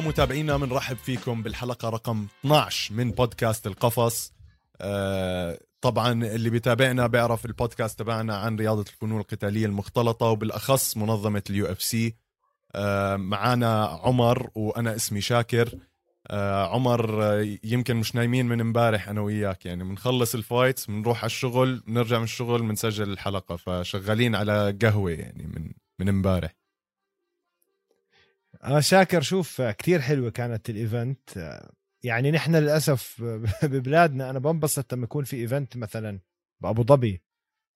[0.00, 4.32] متابعينا بنرحب فيكم بالحلقة رقم 12 من بودكاست القفص.
[4.80, 11.66] آه، طبعا اللي بيتابعنا بيعرف البودكاست تبعنا عن رياضة الفنون القتالية المختلطة وبالأخص منظمة ال
[11.66, 12.16] UFC.
[13.16, 15.78] معانا عمر وأنا اسمي شاكر.
[16.30, 21.18] آه، عمر آه، يمكن مش نايمين من امبارح أنا وياك يعني بنخلص ال fights بنروح
[21.18, 26.57] على الشغل بنرجع من الشغل بنسجل الحلقة فشغالين على قهوة يعني من من امبارح.
[28.64, 31.58] أنا شاكر شوف كتير حلوة كانت ال event
[32.02, 33.22] يعني نحن للأسف
[33.62, 36.20] ببلادنا أنا بنبسط لما يكون في event مثلا
[36.60, 37.22] بأبو ظبي.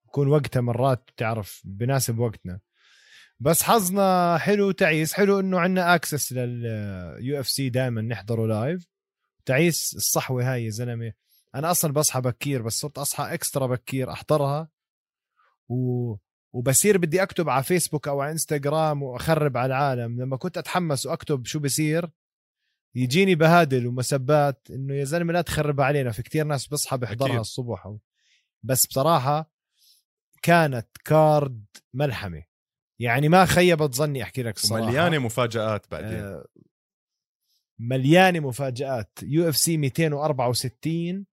[0.06, 2.60] يكون وقتها مرات بتعرف بناسب وقتنا.
[3.40, 8.86] بس حظنا حلو تعيس حلو إنه عندنا access لل UFC دائما نحضره live
[9.44, 11.12] تعيس الصحوة هاي يا زلمة.
[11.54, 14.68] أنا أصلا بصحى بكير بس صرت أصحى extra بكير أحضرها.
[15.68, 16.14] و...
[16.54, 20.20] وبصير بدي أكتب على فيسبوك أو على إنستغرام وأخرب على العالم.
[20.22, 22.10] لما كنت أتحمس وأكتب شو بصير
[22.94, 26.10] يجيني بهادل ومسبات إنه يا زلمة لا تخرب علينا.
[26.12, 27.38] في كتير ناس بصحى بيحضرها أكيد.
[27.40, 27.94] الصبح.
[28.62, 29.52] بس بصراحة
[30.42, 31.64] كانت card
[31.94, 32.42] ملحمة.
[32.98, 34.86] يعني ما خيبت ظني أحكي لك الصراحة.
[34.90, 36.18] مليانه مفاجآت بعدين.
[36.18, 36.44] آه،
[37.78, 39.18] مليانة مفاجآت.
[39.22, 41.26] UFC 264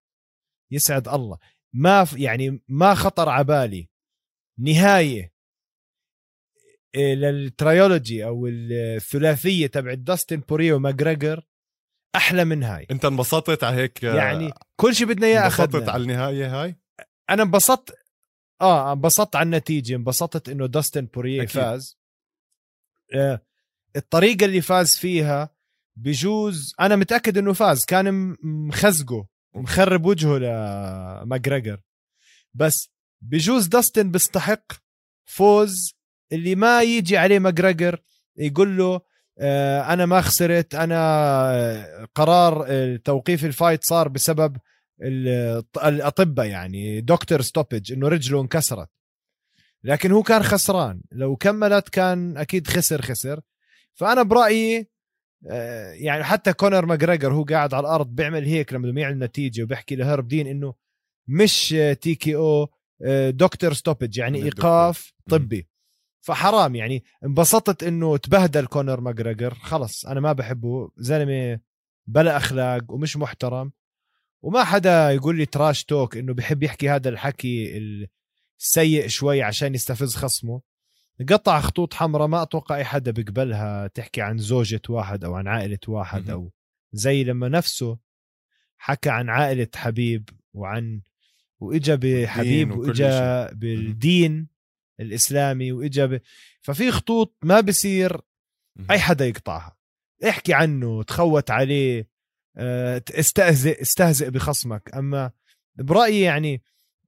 [0.72, 1.38] يسعد الله.
[1.74, 3.90] ما ف- يعني ما خطر على بالي
[4.60, 5.34] نهاية
[6.96, 11.46] آه، لل trilogy أو الثلاثية تبع داستن بورييه وماجريجر
[12.16, 12.88] أحلى من هاي.
[12.92, 15.92] أنت انبسطت على هيك يعني كل شيء بدنا إياه انبسطت أخذنا.
[15.92, 16.76] على النهاية هاي؟
[17.30, 17.96] أنا انبسطت
[18.62, 21.52] آه انبسطت على النتيجة انبسطت إنه داستن بورييه أكيد.
[21.52, 22.00] فاز.
[23.16, 23.42] آه
[23.96, 25.56] الطريقة اللي فاز فيها
[25.96, 31.82] بجوز أنا متأكد إنه فاز كان مخزقه مخرب وجهه لماجريجر
[32.54, 32.92] بس
[33.22, 34.64] بجوز داستن بيستحق
[35.26, 35.94] فوز
[36.32, 38.02] اللي ما يجي عليه ماجريجر
[38.38, 39.02] يقول له
[39.42, 40.96] آه، أنا ما خسرت أنا
[41.56, 44.58] آه، قرار آه، توقيف ال fight صار بسبب
[45.02, 48.90] ال- الأطباء يعني doctor stoppage إنه رجله انكسرت.
[49.84, 51.02] لكن هو كان خسران.
[51.12, 53.42] لو كملت كان أكيد خسر خسر.
[53.94, 54.90] فأنا برأيي
[55.94, 60.48] يعني حتى كونر ماجريجر هو قاعد على الأرض بيعمل هيك لمعلن نتيجة وبيحكي لهيرب دين
[60.48, 60.74] إنه
[61.28, 61.70] مش
[62.02, 62.70] TKO
[63.30, 64.44] doctor stoppage يعني.
[64.44, 65.14] إيقاف.
[65.30, 65.68] طبي
[66.22, 71.60] فحرام يعني انبسطت إنه تبهدل كونر ماجريجر خلص أنا ما بحبه زلمة
[72.08, 73.72] بلا أخلاق ومش محترم
[74.42, 77.78] وما حدا يقول لي trash talk إنه بحب يحكي هذا الحكي
[78.60, 80.62] السيء شوي عشان يستفز خصمه
[81.30, 85.80] قطع خطوط حمراء ما أتوقع أي حدا بيقبلها تحكي عن زوجة واحد أو عن عائلة
[85.88, 86.30] واحد.
[86.30, 86.52] أو
[86.92, 87.98] زي لما نفسه
[88.78, 91.02] حكى عن عائلة حبيب وعن
[91.60, 94.48] وإجا بحبيب وإجا بالدين
[95.00, 96.22] الإسلامي وإجا ب...
[96.62, 98.22] ففي خطوط ما بصير
[98.92, 99.78] أي حدا يقطعها.
[100.30, 102.10] احكي عنه تخوت عليه
[102.58, 104.96] آه، استهزئ استهزئ بخصمك.
[104.96, 105.32] أما
[105.76, 106.62] برأيي يعني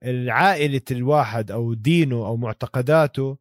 [0.04, 3.38] العائلة الواحد أو دينه أو معتقداته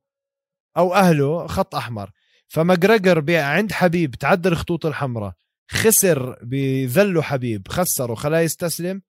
[0.76, 2.10] أو أهله خط أحمر.
[2.48, 5.34] فماجريجر عند حبيب تعدى الخطوط الحمراء
[5.70, 9.02] خسر بذله حبيب خسره خلاه يستسلم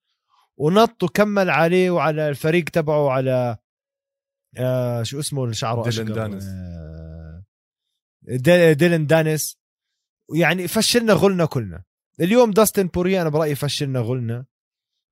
[0.57, 3.57] ونط وكمل عليه وعلى الفريق تبعه على
[4.57, 6.43] آه شو اسمه اللي شعره اشقر دانس.
[6.47, 7.43] آه
[8.23, 9.57] دي- ديلان دانس
[10.35, 11.83] يعني فشلنا غلنا كلنا.
[12.21, 14.45] اليوم داستن بوريه أنا برأيي فشلنا غلنا.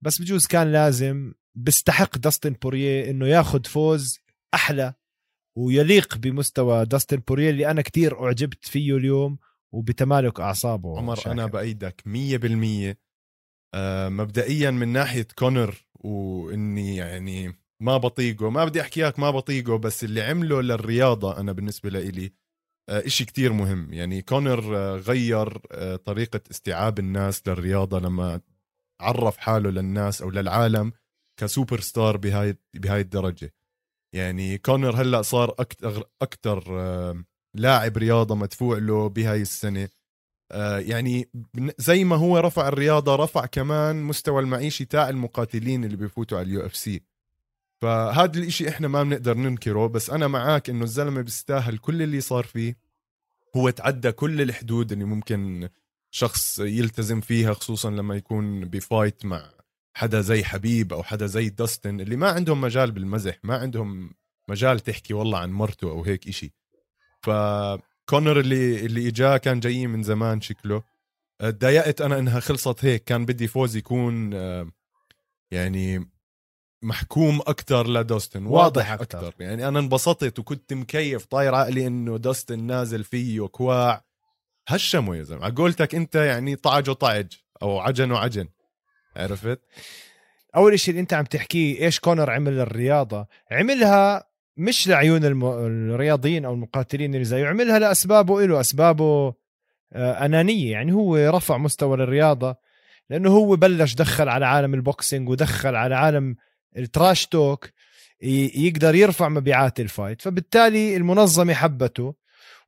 [0.01, 4.19] بس بجوز كان لازم بيستحق داستن بوريه إنه ياخذ فوز
[4.53, 4.93] أحلى
[5.57, 9.37] ويليق بمستوى داستن بوريه اللي أنا كتير أعجبت فيه اليوم
[9.71, 11.31] وبتمالك أعصابه عمر شاكر.
[11.31, 12.09] أنا بأيدك 100%
[12.89, 12.95] آه
[14.09, 20.21] مبدئيا من ناحية كونر وإني يعني ما بطيقه ما بدي احكيك ما بطيقه بس اللي
[20.21, 22.33] عمله للرياضة أنا بالنسبة لإلي
[22.89, 23.93] آه إشي كتير مهم.
[23.93, 28.41] يعني كونر آه غير آه طريقة استيعاب الناس للرياضة لما
[29.01, 30.91] عرف حاله للناس أو للعالم
[31.39, 33.53] كسوبر ستار بهاي بهاي الدرجة.
[34.15, 35.55] يعني كونر هلأ صار
[36.21, 37.23] أكثر آه
[37.55, 39.83] لاعب رياضة مدفوع له بهاي السنة.
[39.83, 39.89] آه،
[40.79, 46.37] يعني بن- زي ما هو رفع الرياضة رفع كمان مستوى المعيشي تاع المقاتلين اللي بيفوتوا
[46.37, 47.01] على ال UFC.
[47.81, 52.43] فهذا الإشي إحنا ما بنقدر ننكره بس أنا معاك إنه الزلمة بيستاهل كل اللي صار
[52.43, 52.77] فيه.
[53.57, 55.69] هو تعدى كل الحدود اللي ممكن
[56.11, 59.51] شخص يلتزم فيها خصوصا لما يكون بفايت مع
[59.93, 64.11] حدا زي حبيب أو حدا زي داستن اللي ما عندهم مجال بالمزح ما عندهم
[64.47, 66.53] مجال تحكي والله عن مرته أو هيك إشي.
[68.09, 70.83] فكونر اللي اللي اجاه كان جاي من زمان شكله.
[71.39, 73.03] تضايقت أنا إنها خلصت هيك.
[73.03, 74.71] كان بدي فوز يكون آه،
[75.51, 76.09] يعني
[76.81, 78.45] محكوم أكثر لدوستن.
[78.45, 78.91] واضح.
[78.91, 81.25] أكثر يعني أنا انبسطت وكنت مكيف.
[81.25, 84.03] طاير عقلي إنه دوستن نازل فيه كواع
[84.67, 85.43] هشمه يا زلمة.
[85.43, 87.27] على قولتك أنت يعني طعج وطعج
[87.61, 88.47] أو عجن وعجن.
[89.15, 89.59] عرفت؟
[90.55, 94.28] أول شيء اللي أنت عم تحكيه إيش كونر عمل الرياضه عملها
[94.59, 95.25] مش لعيون.
[95.25, 99.33] الرياضيين أو المقاتلين اللي زيه عملها لأسبابه له أسبابه
[99.93, 102.55] آه، أنانية يعني هو رفع مستوى الرياضه
[103.09, 106.35] لأنه هو بلش دخل على عالم ال boxing ودخل على عالم
[106.77, 107.69] ال trash talk
[108.21, 112.15] يقدر يرفع مبيعات ال fight فبالتالي المنظمة حبته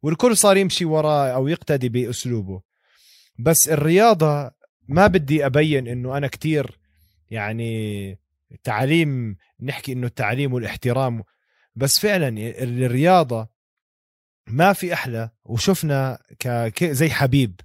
[0.03, 2.61] والكل صار يمشي وراه أو يقتدي بأسلوبه
[3.39, 4.51] بس الرياضة
[4.87, 6.79] ما بدي أبين إنه أنا كتير
[7.29, 8.19] يعني
[8.63, 11.23] تعليم نحكي إنه التعليم والاحترام
[11.75, 12.27] بس فعلا
[12.63, 13.49] الرياضة
[14.47, 16.83] ما في أحلى وشفنا ك...
[16.83, 17.61] زي حبيب.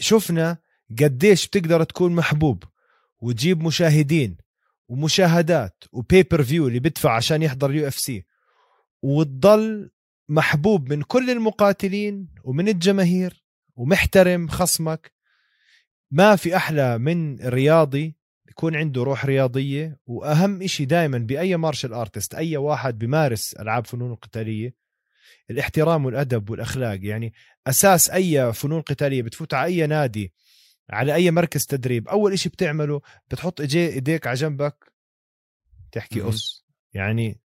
[0.00, 0.58] شفنا
[0.98, 2.64] قديش بتقدر تكون محبوب
[3.18, 4.36] وتجيب مشاهدين
[4.88, 8.24] ومشاهدات و pay-per-view اللي بدفع عشان يحضر UFC
[9.02, 9.90] وتضل
[10.28, 13.44] محبوب من كل المقاتلين ومن الجماهير
[13.76, 15.12] ومحترم خصمك.
[16.10, 18.16] ما في أحلى من رياضي
[18.60, 24.14] يكون عنده روح رياضية وأهم إشي دائما بأي مارشال ارتست أي واحد بيمارس ألعاب فنون
[24.14, 24.74] قتالية
[25.50, 26.98] الاحترام والأدب والأخلاق.
[27.02, 27.32] يعني
[27.66, 30.32] أساس أي فنون قتالية بتفوت على أي نادي
[30.90, 34.92] على أي مركز تدريب أول إشي بتعمله بتحط إيديك على جنبك
[35.92, 36.64] تحكي أس.
[36.92, 37.40] يعني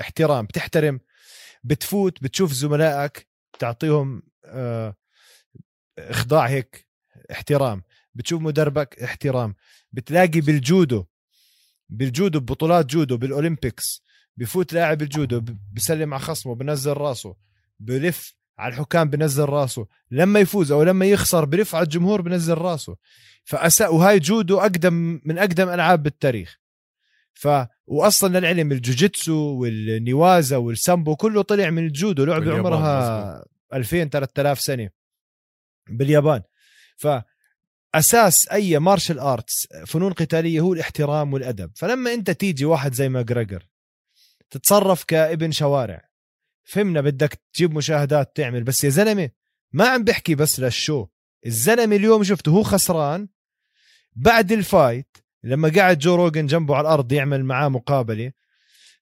[0.00, 1.00] احترام بتحترم
[1.64, 3.28] بتفوت بتشوف زملائك
[3.58, 4.96] تعطيهم آه
[5.98, 6.88] اخضاع هيك
[7.30, 7.82] احترام.
[8.14, 9.54] بتشوف مدربك احترام.
[9.92, 11.06] بتلاقي بالجودو
[11.88, 14.02] بالجودو ببطولات جودو بالأولمبيكس
[14.36, 15.42] بفوت لاعب الجودو
[15.72, 17.36] بسلم على خصمه بنزل راسه
[17.80, 22.96] بلف على الحكام بنزل راسه لما يفوز أو لما يخسر بلف على الجمهور بنزل راسه.
[23.44, 26.60] فأساسا هاي جودو أقدم من أقدم ألعاب بالتاريخ.
[27.34, 27.48] ف
[27.86, 33.44] واصلا للعلم الجوجيتسو والنيوازا والسامبو كله طلع من الجودو لعبة عمرها
[33.74, 34.90] 2000 3000 سنة.
[35.88, 36.42] باليابان.
[36.96, 37.06] ف
[37.94, 41.70] أساس أي martial arts فنون قتالية هو الاحترام والأدب.
[41.74, 43.66] فلما أنت تيجي واحد زي ماجريجر
[44.50, 46.10] تتصرف كابن شوارع
[46.64, 49.30] فهمنا بدك تجيب مشاهدات تعمل بس يا زلمة
[49.72, 51.06] ما عم بحكي بس لل show.
[51.46, 53.28] الزلمة اليوم شفته هو خسران
[54.16, 58.32] بعد ال fight لما قاعد جو روجن جنبه على الأرض يعمل معاه مقابلة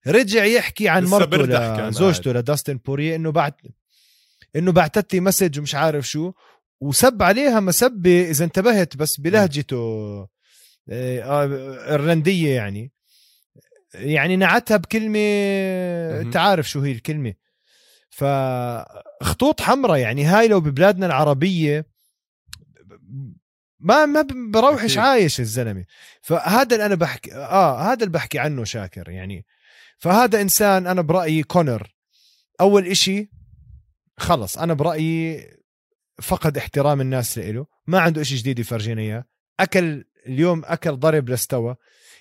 [0.07, 3.61] رجع يحكي عن مرته لزوجته لداستن بوريه إنه بعت
[4.57, 6.33] إنه بعتت لي مسج ومش عارف شو
[6.81, 10.29] وسب عليها مسبة إذا انتبهت بس بلهجته آه،
[11.21, 12.93] آه، ايرلنديه يعني.
[13.95, 15.19] يعني نعتها بكلمة
[16.21, 17.35] أنت عارف شو هي الكلمة.
[18.11, 21.87] فخطوط حمراء يعني هاي لو ببلادنا العربية
[23.81, 25.85] ما ما بروحش عايش الزلمة.
[26.23, 29.47] فهذا اللي أنا بحكي آه هذا اللي بحكي عنه شاكر يعني.
[29.99, 31.95] فهذا إنسان أنا برأيي كونر.
[32.61, 33.31] أول إشي
[34.19, 35.58] خلص أنا برأيي
[36.23, 39.25] فقد احترام الناس له ما عنده إشي جديد يفرجينا إياه.
[39.61, 41.77] أكل اليوم أكل ضرب لاستوى.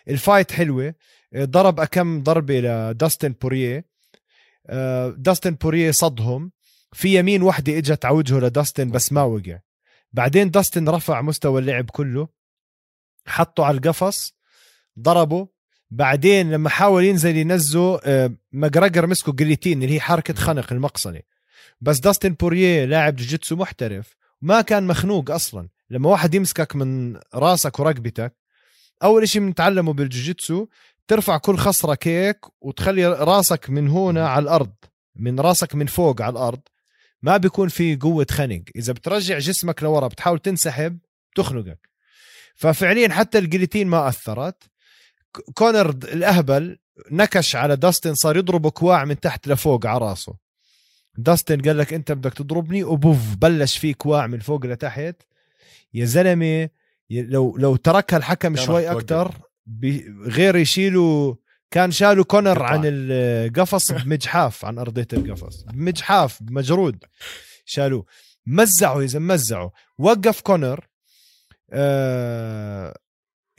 [0.08, 0.96] ال fight حلوة.
[1.38, 3.86] ضرب كم ضربة لداستن بوريه
[4.70, 6.51] آه، داستن بوريه صدهم.
[6.94, 9.60] في يمين وحدة إجت على وجهه لداستن بس ما وقع.
[10.13, 12.27] بعدين داستن رفع مستوى اللعب كله.
[13.27, 14.34] حطه على القفص.
[15.00, 15.48] ضربه.
[15.92, 21.22] بعدين لما حاول ينزل ينزله آه، ماجريجر مسكه guillotine اللي هي حركة خنق المقصله
[21.81, 25.69] بس داستن بوريه لاعب جوجيتسو محترف ما كان مخنوق أصلا.
[25.89, 28.36] لما واحد يمسكك من راسك ورقبتك
[29.03, 30.67] أول إشي بنتعلمه بالجوجيتسو
[31.07, 34.74] ترفع كل خصرك هيك وتخلي راسك من هنا على الأرض
[35.15, 36.60] من راسك من فوق على الأرض.
[37.22, 38.62] ما بيكون في قوة خنق.
[38.75, 41.00] إذا بترجع جسمك لورا بتحاول تنسحب
[41.36, 41.89] تخنقك
[42.55, 44.63] ففعليا حتى الجليتين ما أثرت.
[45.53, 46.77] كونر الأهبل
[47.12, 50.47] نكش على داستن صار يضربه كواع من تحت لفوق على راسه.
[51.18, 55.16] داستن قال لك انت بدك تضربني وبوف بلش فيه كواع من فوق لتحت.
[55.94, 56.70] يا زلمة
[57.10, 59.32] لو لو تركها الحكم شوي أكثر
[60.26, 61.36] غير يشيلوا
[61.72, 65.64] كان شالوا كونر عن القفص بمجحاف عن أرضية القفص.
[65.64, 67.04] بمجحاف مجرود
[67.66, 68.06] شالوه.
[68.46, 69.70] مزعوا اذا مزعوا.
[69.98, 70.88] وقف كونر
[71.72, 72.98] آه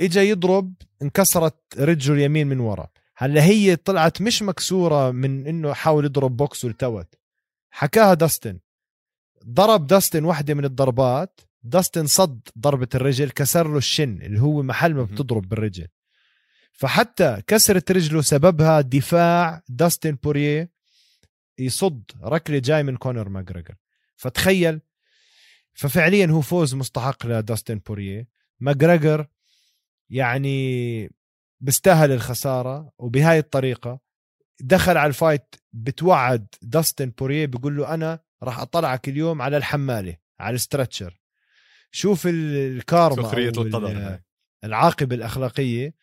[0.01, 2.89] اجى يضرب انكسرت رجله اليمين من ورا.
[3.17, 7.15] هلأ هي طلعت مش مكسورة من إنه حاول يضرب بوكس والتوت
[7.79, 8.59] حكاها داستن.
[9.47, 14.63] ضرب داستن واحدة من الضربات داستن صد ضربة الرجل كسر له ال shin اللي هو
[14.63, 15.89] محل ما بتضرب بالرجل.
[16.73, 20.71] فحتى كسرت رجله سببها دفاع داستن بوريه
[21.59, 23.75] يصد ركلة جاي من كونر ماجريجر
[24.17, 24.81] فتخيل
[25.75, 28.29] ففعليا هو فوز مستحق لداستن بوريه
[28.61, 29.27] ماجريجر
[30.11, 31.11] يعني
[31.61, 34.01] بيستاهل الخسارة وبهاي الطريقة
[34.61, 40.17] دخل على ال fight بتوعد داستن بوريه بيقول له أنا راح أطلعك اليوم على الحمالة
[40.41, 41.21] على ال stretcher
[41.91, 44.21] شوف ال- الكارما سخرية القدر.
[44.65, 45.95] العاقبة الأخلاقية.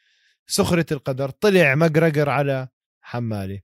[0.48, 2.68] سخرة القدر طلع ماجريجر على
[3.02, 3.62] حمالة.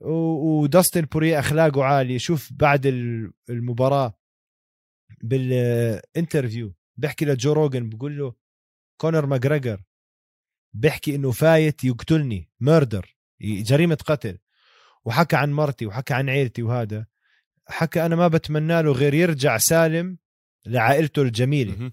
[0.00, 2.18] وداستن بوريه أخلاقه عالية.
[2.18, 4.18] شوف بعد ال- المباراة
[5.22, 8.34] بال interview بيحكي لجو روجن بقول له
[9.00, 9.82] كونر ماجريجر
[10.72, 13.15] بيحكي إنه فايت يقتلني ميردر.
[13.40, 14.38] جريمة قتل
[15.04, 17.06] وحكى عن مرتي وحكى عن عيلتي وهذا
[17.68, 20.18] حكى أنا ما بتمنى له غير يرجع سالم
[20.66, 21.92] لعائلته الجميلة.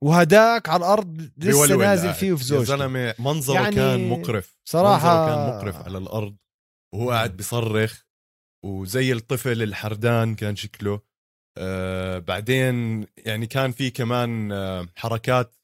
[0.00, 2.14] وهداك على الأرض لسه نازل.
[2.14, 2.76] فيه وفي يا زوجته.
[2.76, 4.58] زلمة منظره يعني كان مقرف.
[4.70, 6.36] صراحة- منظره كان مقرف على الأرض
[6.92, 8.02] وهو قاعد بيصرخ
[8.62, 11.00] وزي الطفل الحردان كان شكله.
[11.58, 15.56] آه بعدين يعني كان في كمان آه حركات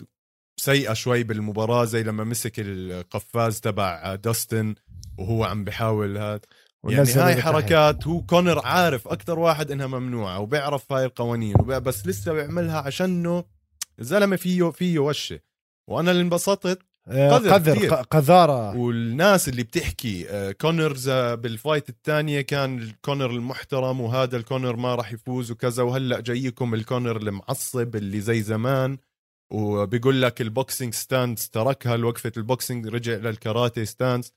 [0.63, 4.75] سيئة شوي بالمباراة زي لما مسك القفاز تبع داستن
[5.19, 6.41] وهو عم بحاول هذا.
[6.85, 7.43] يعني هاي.
[7.43, 13.45] حركات هو كونر عارف أكثر واحد إنها ممنوعة وبيعرف هاي القوانين بس لسه بيعملها عشانه
[13.99, 15.41] الزلمة فيه فيه وشة.
[15.89, 16.79] وأنا اللي انبسطت
[17.09, 18.77] آه، قذر قذر قذارة.
[18.77, 25.13] والناس اللي بتحكي آه، كونرز بال fight الثانية كان الكونر المحترم وهذا الكونر ما راح
[25.13, 28.99] يفوز وكذا وهلأ جايكم الكونر المعصب اللي زي زمان.
[29.53, 34.33] وبيقول لك ال boxing stance تركها الوقفة ال boxing رجع للكاراتيه stance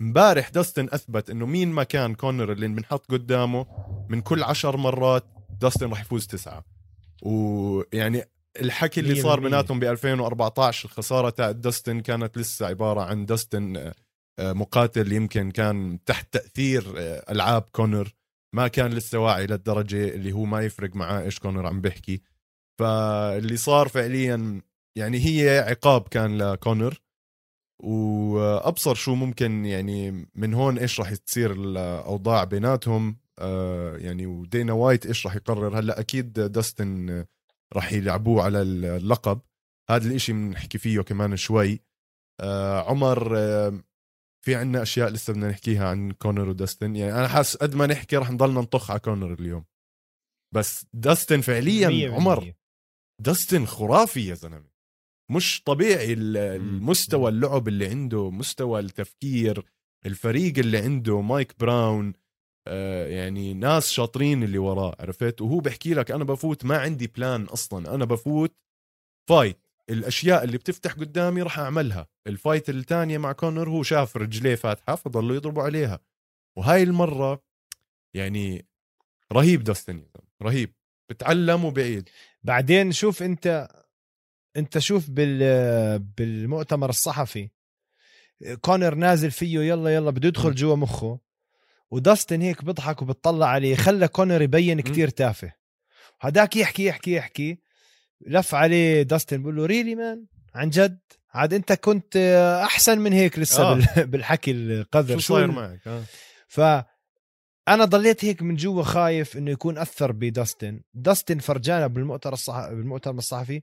[0.00, 3.66] امبارح داستن أثبت إنه مين ما كان كونر اللي بنحط قدامه
[4.08, 5.24] من كل عشر مرات
[5.60, 6.64] داستن راح يفوز تسعة.
[7.22, 8.24] ويعني
[8.60, 9.40] الحكي اللي صار.
[9.40, 13.94] بيناتهم ب 2014 الخسارة تاعت داستن كانت لسه عبارة عن داستن آه،
[14.38, 18.14] آه، مقاتل يمكن كان تحت تأثير آه، ألعاب كونر.
[18.54, 22.22] ما كان لسه واعي للدرجة اللي هو ما يفرق معاه إيش كونر عم بيحكي.
[22.80, 24.62] فاللي صار فعليا
[24.98, 27.02] يعني هي عقاب كان لكونر.
[27.82, 33.16] وأبصر شو ممكن يعني من هون إيش راح تصير الأوضاع بيناتهم.
[33.38, 35.78] آه، يعني ودينا وايت إيش راح يقرر.
[35.78, 37.24] هلأ أكيد داستن
[37.74, 39.40] راح يلعبوه على اللقب.
[39.90, 41.80] هذا الإشي بنحكي فيه كمان شوي.
[42.40, 43.82] آه عمر آه
[44.44, 46.96] في عنا أشياء لسه بدنا نحكيها عن كونر وداستن.
[46.96, 49.64] يعني أنا حاسس قد ما نحكي راح نضلنا نطخ على كونر اليوم.
[50.54, 52.12] بس داستن فعليا.
[52.14, 52.52] عمر.
[53.22, 54.72] داستن خرافي يا زلمة.
[55.30, 59.64] مش طبيعي ال- المستوى اللعب اللي عنده مستوى التفكير
[60.06, 62.12] الفريق اللي عنده مايك براون
[62.66, 67.44] آه، يعني ناس شاطرين اللي وراه عرفت؟ وهو بحكي لك أنا بفوت ما عندي plan
[67.44, 68.54] أصلا أنا بفوت
[69.28, 69.58] fight
[69.90, 72.08] الأشياء اللي بتفتح قدامي راح أعملها.
[72.26, 76.00] ال fight الثانية مع كونر هو شاف رجليه فاتحة فضلوا يضربوا عليها.
[76.56, 77.42] وهاي المرة
[78.14, 78.66] يعني
[79.32, 80.04] رهيب داستن
[80.42, 80.72] رهيب.
[81.08, 82.08] بتعلم وبعيد.
[82.42, 83.68] بعدين شوف أنت
[84.56, 87.48] أنت شوف بال بالمؤتمر الصحفي
[88.60, 90.54] كونر نازل فيه يلا يلا بده يدخل.
[90.54, 91.18] جوا مخه
[91.90, 95.52] وداستن هيك بيضحك وبتطلع عليه خلى كونر يبين كتير تافه.
[96.20, 97.58] هداك يحكي يحكي يحكي
[98.26, 100.98] لف عليه داستن بقول له really man عن جد؟
[101.34, 102.16] عاد أنت كنت
[102.64, 103.74] أحسن من هيك لسه آه.
[103.74, 105.18] بال- بالحكي القذر.
[105.18, 106.02] شو صاير معك؟ آه.
[107.68, 110.80] أنا ضليت هيك من جوا خايف إنه يكون أثر بداستن.
[110.94, 112.68] داستن فرجانا بالمؤتمر الصح...
[112.68, 113.62] بالمؤتمر الصحفي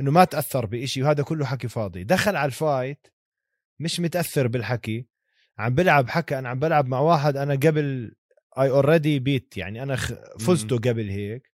[0.00, 2.04] إنه ما تأثر بإشي وهذا كله حكي فاضي.
[2.04, 3.06] دخل على ال fight
[3.78, 5.06] مش متأثر بالحكي.
[5.58, 8.14] عم بلعب حكى أنا عم بلعب مع واحد أنا قبل
[8.58, 11.52] I already beat يعني أنا خ- فزته قبل هيك.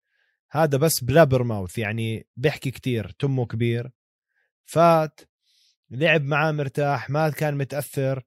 [0.51, 3.91] هذا بس blabber mouth يعني بيحكي كتير تمه كبير.
[4.65, 5.21] فات
[5.91, 8.23] لعب معاه مرتاح ما كان متأثر.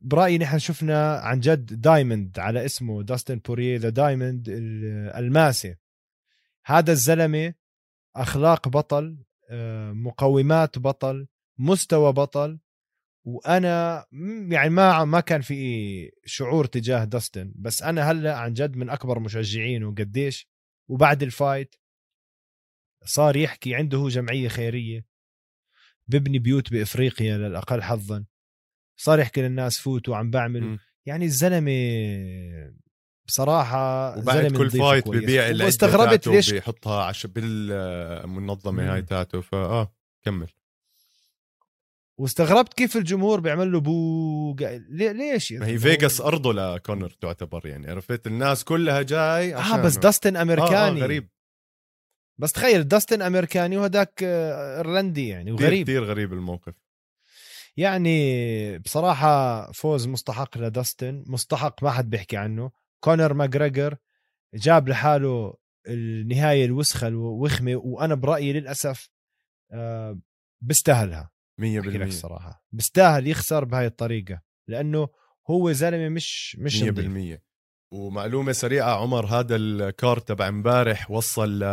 [0.00, 5.76] برأيي نحن شفنا عن جد diamond على اسمه داستن بورييه the diamond الماسه
[6.64, 7.54] هذا الزلمة
[8.16, 11.26] أخلاق بطل آه، مقومات بطل
[11.58, 12.60] مستوى بطل.
[13.24, 14.04] وأنا
[14.48, 17.52] يعني ما ما كان في شعور تجاه داستن.
[17.56, 20.48] بس أنا هلأ عن جد من أكبر مشجعينه وقديش.
[20.88, 21.74] وبعد ال fight
[23.04, 25.06] صار يحكي عنده هو جمعية خيرية.
[26.08, 28.24] ببني بيوت بإفريقيا للأقل حظا.
[29.00, 30.78] صار يحكي للناس فوتوا عم بعمل.
[31.06, 31.72] يعني الزلمة
[33.26, 35.08] بصراحة وبعد كل fight.
[35.08, 38.88] ببيع العده واستغربت ليش بيحطها عش بالمنظمة مم.
[38.88, 39.92] هاي تاعته فاه
[40.22, 40.48] كمل.
[42.18, 44.56] واستغربت كيف الجمهور بيعمل له boo
[44.90, 49.96] ليش ما هي فيغاس أرضه لكونر تعتبر يعني عرفت؟ الناس كلها جاي عشان آه بس
[49.96, 51.28] داستن امريكاني آه آه غريب.
[52.38, 55.82] بس تخيل داستن أمريكاني وهداك آه، إيرلندي يعني غريب وغريب.
[55.86, 56.74] كثير غريب الموقف.
[57.80, 62.70] يعني بصراحة فوز مستحق لداستن مستحق ما حد بيحكي عنه.
[63.04, 63.96] كونر ماجريجر
[64.54, 65.54] جاب لحاله
[65.88, 69.10] النهاية الوسخة الوخمه وأنا برأيي للأسف
[69.72, 70.18] آه،
[70.60, 71.30] بيستاهلها.
[71.60, 75.08] 100% بحكي لك الصراحه بيستاهل يخسر بهاي الطريقة لأنه
[75.50, 77.38] هو زلمة مش مش نظيف.
[77.38, 77.49] 100%
[77.92, 81.64] ومعلومة سريعة عمر هذا ال card تبع امبارح وصل ل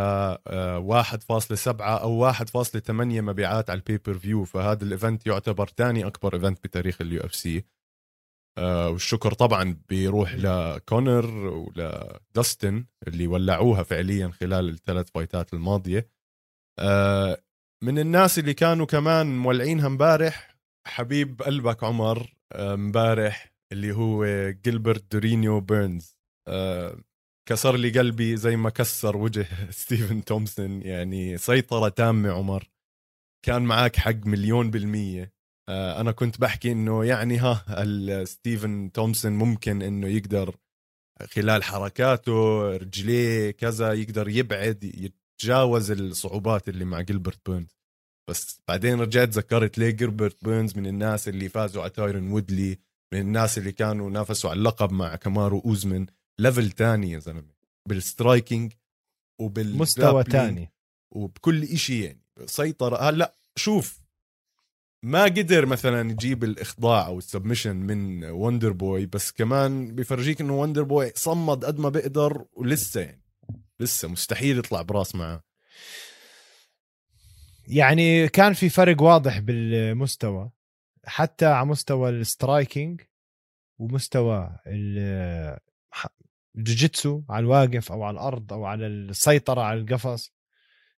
[0.78, 7.00] 1.7 أو 1.8 مبيعات على ال pay-per-view فهذا ال event يعتبر ثاني أكبر event بتاريخ
[7.00, 7.64] ال UFC
[8.64, 16.10] والشكر طبعا بيروح لكونر ولداستن اللي ولعوها فعليا خلال الثلاث فايتات الماضية.
[16.78, 17.42] آه،
[17.84, 20.56] من الناس اللي كانوا كمان مولعينها امبارح
[20.86, 26.16] حبيب قلبك عمر آه، امبارح اللي هو جيلبرت دورينيو بيرنز.
[26.48, 27.00] آه،
[27.48, 32.70] كسر لي قلبي زي ما كسر وجه ستيفن تومسون يعني سيطرة تامة عمر.
[33.46, 35.32] كان معك حق مليون بالمية.
[35.68, 40.56] آه، أنا كنت بحكي إنه يعني ها ستيفن تومسون ممكن إنه يقدر
[41.26, 42.32] خلال حركاته
[42.76, 47.78] رجليه كذا يقدر يبعد يتجاوز الصعوبات اللي مع جيلبرت بيرنز.
[48.30, 52.78] بس بعدين رجعت ذكرت ليه جيلبرت بيرنز من الناس اللي فازوا على تايرن وودلي.
[53.12, 56.06] من الناس اللي كانوا نافسوا على اللقب مع كمارو أوزمن
[56.38, 57.58] level تاني يا زلمة.
[57.86, 58.72] بال striking
[59.40, 60.72] وبال مستوى تاني.
[61.10, 62.22] وبكل إشي يعني.
[62.46, 62.96] سيطرة.
[63.08, 64.00] هلا شوف
[65.02, 70.60] ما قدر مثلا يجيب الإخضاع أو ال submission من وندر بوي بس كمان بيفرجيك إنه
[70.60, 73.22] وندر بوي صمد قد ما بيقدر ولسه يعني.
[73.80, 75.42] لسه مستحيل يطلع براس معاه
[77.66, 80.50] يعني كان في فرق واضح بالمستوى.
[81.08, 83.00] حتى على مستوى ال striking
[83.78, 84.58] ومستوى
[86.56, 90.34] الجوجيتسو على الواقف أو على الأرض أو على السيطرة على القفص.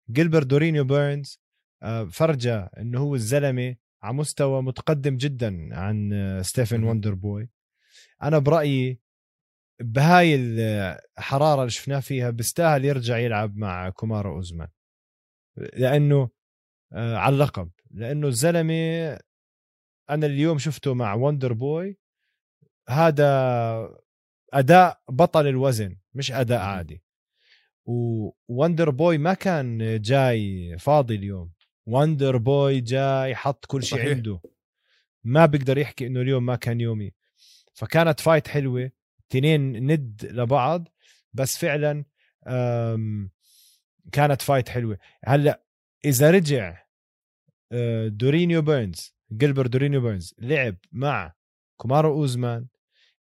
[0.09, 1.41] جيلبر دورينيو بيرنز
[1.83, 7.49] آه، فرجى إنه هو الزلمة على مستوى متقدم جدا عن ستيفن وندر بوي.
[8.23, 8.99] أنا برأيي
[9.81, 14.67] بهاي الحرارة اللي شفناه فيها بيستاهل يرجع يلعب مع كومارو أوزمان.
[15.57, 16.29] لأنه
[16.93, 17.69] آه، على اللقب.
[17.91, 19.19] لأنه الزلمة
[20.09, 21.97] أنا اليوم شفته مع وندر بوي
[22.89, 23.97] هذا
[24.53, 27.03] أداء بطل الوزن مش أداء عادي.
[27.85, 31.51] ووندر بوي ما كان جاي فاضي اليوم.
[31.85, 34.41] وندر بوي جاي حط كل شيء عنده.
[35.23, 37.13] ما بيقدر يحكي إنه اليوم ما كان يومي.
[37.73, 38.91] فكانت fight حلوة.
[39.29, 40.87] تنين ند لبعض.
[41.33, 42.05] بس فعلا
[44.11, 44.97] كانت fight حلوة.
[45.25, 45.63] هلأ
[46.05, 46.83] إذا رجع
[47.71, 49.18] آه، دورينيو بيرنز.
[49.31, 51.33] جيلبر دورينيو بيرنز لعب مع
[51.77, 52.67] كومارو أوزمان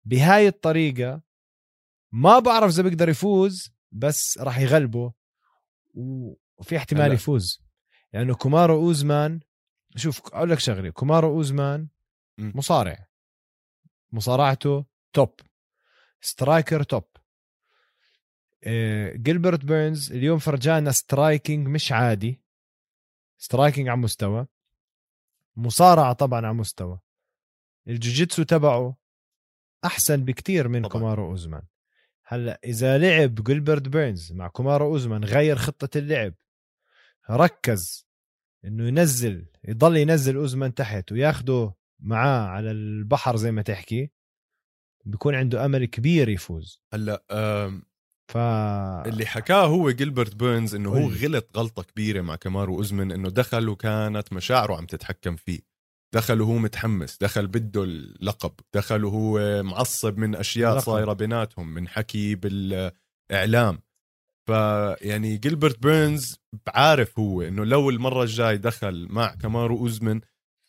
[0.04, 1.22] بهاي الطريقة
[2.12, 5.12] ما بعرف إذا بيقدر يفوز بس راح يغلبه
[5.94, 7.14] وفي احتمال هلا.
[7.14, 7.62] يفوز.
[8.12, 9.40] لأنه يعني كومارو أوزمان
[9.96, 11.88] شوف أقول لك شغلة كومارو أوزمان
[12.38, 13.08] مصارع.
[14.12, 15.40] مصارعته top
[16.20, 17.04] striker top
[19.16, 22.40] جيلبرت بيرنز اليوم فرجانا striking مش عادي.
[23.38, 24.46] striking على مستوى.
[25.58, 26.98] مصارعة طبعا على مستوى.
[27.88, 28.96] الجوجيتسو تبعه
[29.84, 30.92] أحسن بكتير من طبعا.
[30.92, 31.62] كومارو أوزمان.
[32.24, 36.34] هلأ إذا لعب جيلبرت بيرنز مع كومارو أوزمان غير خطة اللعب
[37.30, 38.08] ركز
[38.64, 44.10] إنه ينزل يضل ينزل أوزمان تحت وياخده معاه على البحر زي ما تحكي
[45.04, 46.82] بيكون عنده أمل كبير يفوز.
[46.92, 47.24] هلأ
[48.28, 48.36] ف
[49.06, 53.68] اللي حكاه هو جيلبرت بيرنز إنه هو غلط غلطة كبيرة مع كمارو أوزمن إنه دخل
[53.68, 55.60] وكانت مشاعره عم تتحكم فيه.
[56.14, 62.34] دخل وهو متحمس دخل بده اللقب دخل وهو معصب من أشياء صايرة بيناتهم من حكي
[62.34, 63.80] بالإعلام.
[64.46, 66.36] فيعني جيلبرت بيرنز
[66.66, 70.20] بعارف هو إنه لو المرة الجاي دخل مع كمارو أوزمن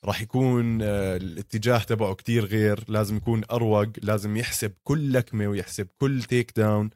[0.05, 5.87] راح يكون آه، الاتجاه تبعه كتير غير لازم يكون أروق لازم يحسب كل لكمة ويحسب
[5.97, 6.89] كل takedown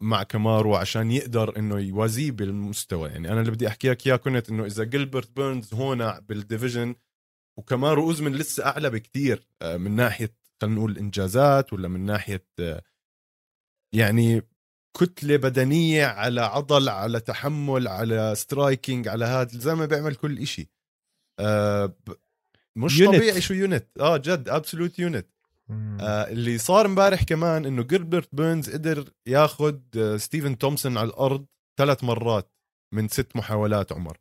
[0.00, 3.08] مع كمارو عشان يقدر إنه يوازيه بالمستوى.
[3.08, 6.94] يعني أنا اللي بدي احكي لك إياه كنت إنه إذا جيلبرت بيرنز هون بال division
[7.58, 12.46] وكمارو أوزمن لسه أعلى بكتير آه، من ناحية خلينا نقول إنجازات ولا من ناحية
[13.94, 14.42] يعني
[15.00, 20.70] كتلة بدنية على عضل على تحمل على striking على هذا ما بيعمل كل إشي.
[21.40, 21.96] آه
[22.76, 23.16] مش unit.
[23.16, 25.26] طبيعي شو unit آه جد absolute unit
[25.70, 31.46] آه اللي صار امبارح كمان إنه جيلبرت بيرنز قدر ياخذ آه ستيفن تومسون على الأرض
[31.78, 32.52] ثلاث مرات
[32.94, 34.18] من ست محاولات عمر.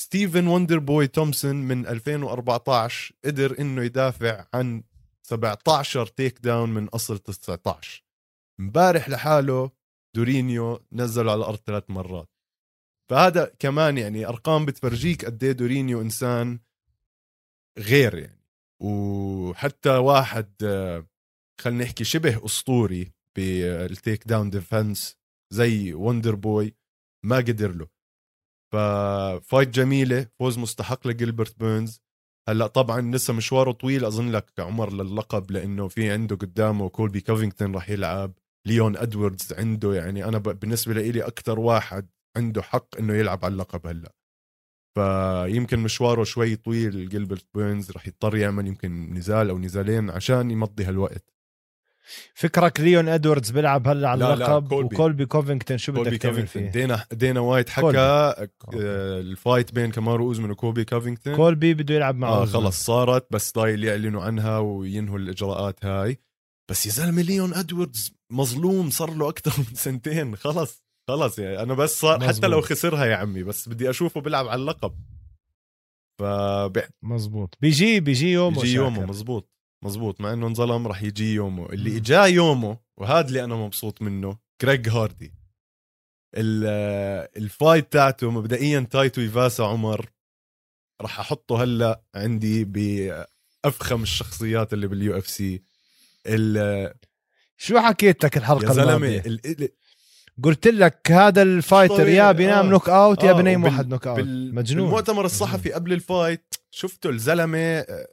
[0.00, 4.82] ستيفن وندر بوي تومسون من 2014 قدر إنه يدافع عن
[5.22, 8.04] 17 takedown من أصل 19
[8.60, 9.70] امبارح لحاله
[10.16, 12.28] دورينيو نزل على الأرض ثلاث مرات.
[13.10, 16.58] فهذا كمان يعني أرقام بتفرجيك قد إيه دورينيو إنسان
[17.78, 18.39] غير يعني.
[18.82, 20.52] وحتى واحد
[21.60, 25.16] خلينا نحكي شبه أسطوري بال takedown defense
[25.52, 26.74] زي وندر بوي
[27.24, 27.88] ما قدر له.
[28.72, 32.00] ف fight جميلة فوز مستحق لجيلبرت بيرنز.
[32.48, 37.74] هلأ طبعا لسه مشواره طويل أظن لك عمر للقب لأنه في عنده قدامه كولبي كوفينغتون
[37.74, 38.32] راح يلعب.
[38.66, 43.86] ليون ادواردز عنده يعني أنا بالنسبة لي أكثر واحد عنده حق إنه يلعب على اللقب
[43.86, 44.12] هلأ.
[44.94, 47.08] فيمكن مشواره شوي طويل.
[47.08, 51.24] جيلبرت بيرنز رح يضطر يعمل يمكن نزال أو نزالين عشان يمضي هالوقت.
[52.34, 54.94] فكرك ليون إدواردز بيلعب هلا على لا، لا، اللقب؟ كولبي.
[54.94, 57.98] وكولبي كوفينغتون شو بدك تعمل فيه؟ دينا دينا وايت حكى كولبي.
[57.98, 61.36] آه، ال fight بين كامارو اوزمن وكولبي كوفينغتون.
[61.36, 62.64] كولبي بده يلعب مع آه أوزمان.
[62.64, 66.18] خلص صارت بس ضايل يعلنوا عنها وينهوا الإجراءات هاي.
[66.68, 70.84] بس يا زلمة ليون إدواردز مظلوم صار له أكثر من سنتين خلص.
[71.10, 71.62] خلص يعني.
[71.62, 72.44] أنا بس صار حتى مزبوط.
[72.50, 74.94] لو خسرها يا عمي بس بدي أشوفه بيلعب على اللقب.
[76.18, 79.06] فبيجي مزبوط بيجي بيجي يومه يومه شاكر.
[79.06, 79.50] مزبوط
[79.84, 81.66] مزبوط مع إنه انظلم رح يجي يومه.
[81.72, 81.96] اللي.
[81.96, 85.34] إجا يومه وهذا اللي أنا مبسوط منه جريج هاردي.
[86.36, 90.10] ال- ال fight تاعته مبدئيا تاي تويفاسا عمر
[91.02, 95.62] رح أحطه هلأ عندي بأفخم الشخصيات اللي بال UFC.
[97.56, 99.22] شو حكيت لك الحلقة يا زلمة
[100.42, 102.08] قلت لك هذا ال fighter.
[102.08, 102.70] يا بينام آه.
[102.70, 104.84] knockout يا آه، بنيم واحد knockout بال- مجنون.
[104.84, 108.06] بالمؤتمر الصحفي قبل ال fight شفته الزلمة آه،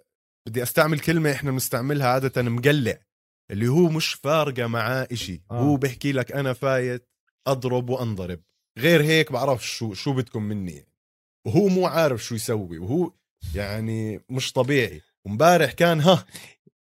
[0.48, 2.98] بدي أستعمل كلمة إحنا بنستعملها عادة مقلع
[3.52, 5.42] اللي هو مش فارقة معاه إشي.
[5.52, 5.60] آه.
[5.60, 7.10] هو بيحكي لك أنا fight
[7.48, 8.40] أضرب وأنضرب.
[8.80, 10.86] غير هيك بعرف شو شو بدكم مني.
[11.48, 13.12] وهو مو عارف شو يسوي وهو
[13.56, 15.02] يعني مش طبيعي.
[15.26, 16.26] ومبارح كان ها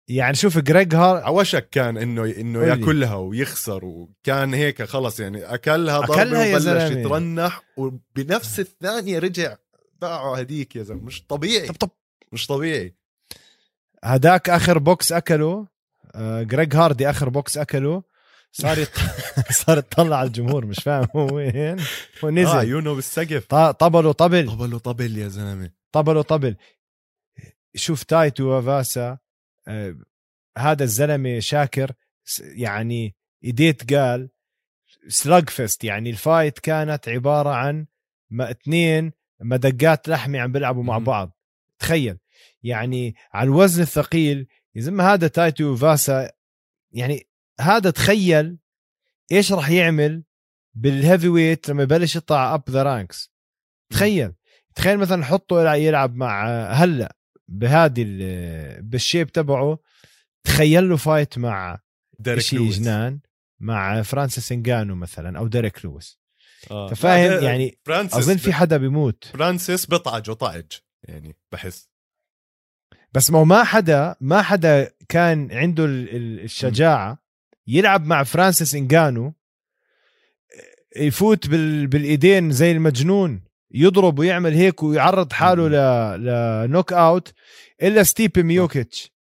[0.09, 2.63] يعني شوف جريج هاردي عوشك كان إنه إنه.
[2.63, 6.91] يأكلها ويخسر وكان هيك خلص يعني أكلها ضربة أكلها وبلش.
[6.91, 9.55] يترنح وبنفس الثانية رجع
[10.01, 11.01] باعه هديك يا زلمة.
[11.03, 11.67] مش طبيعي.
[11.67, 11.89] طب طب.
[12.31, 12.95] مش طبيعي.
[14.03, 15.67] هداك آخر بوكس أكله
[16.15, 18.03] آه، جريج هاردي آخر بوكس أكله.
[18.51, 18.89] صار يط...
[19.65, 21.55] صار يطلع على الجمهور مش فاهم هو وين.
[21.57, 21.77] آه
[22.23, 23.45] ونزل عيونه بالسقف.
[23.45, 25.69] ط- طبله طبل طبله طبل يا زلمة.
[25.91, 26.55] طبله طبل
[27.75, 29.17] شوف تاي تويفاسا
[30.57, 31.91] هذا الزلمة شاكر
[32.39, 34.29] يعني it's called
[35.07, 37.85] slugfest يعني ال fight كانت عبارة عن
[38.29, 40.97] ما اثنين مدقات لحمة عم بيلعبوا مع.
[40.97, 41.37] بعض.
[41.79, 42.17] تخيل.
[42.63, 46.31] يعني على الوزن الثقيل يا زلمة هذا تاي تويفاسا
[46.91, 47.27] يعني
[47.59, 48.57] هذا تخيل
[49.31, 50.23] إيش راح يعمل
[50.73, 53.31] بال heavyweight لما يبلش يطلع up the ranks
[53.89, 54.33] تخيل.
[54.75, 57.15] تخيل مثلا حطه يلع- يلعب مع هلأ
[57.47, 59.79] بهذه ال- بال shape تبعه.
[60.43, 61.79] تخيل له fight مع
[62.19, 62.79] ديريك لويس.
[62.79, 63.19] جنان
[63.59, 66.19] مع فرانسيس انجانو مثلا أو ديريك لويس.
[66.71, 66.87] آه.
[66.87, 69.25] ففاهم لا، يعني فرانسيس أظن في حدا بيموت.
[69.33, 70.65] فرانسيس بطعج وطعج
[71.03, 71.89] يعني بحس.
[73.13, 77.23] بس ما هو ما حدا ما حدا كان عنده ال- ال- الشجاعة
[77.67, 79.33] يلعب مع فرانسيس انجانو
[80.97, 83.41] يفوت بال بالإيدين زي المجنون.
[83.71, 87.33] يضرب ويعمل هيك ويعرض حاله ل ل knockout
[87.81, 89.11] إلا ستيبي ميوكيتش.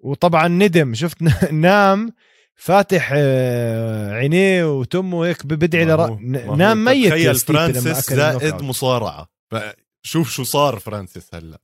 [0.00, 0.94] وطبعا ندم.
[0.94, 2.12] شفت؟ نام
[2.54, 6.06] فاتح آه، عينيه وتمه هيك بدعي لرا...
[6.06, 8.62] هو نام ميت تخيل فرانسيس زائد.
[8.62, 9.28] مصارعة.
[9.50, 11.58] فشوف شو صار فرانسيس هلأ.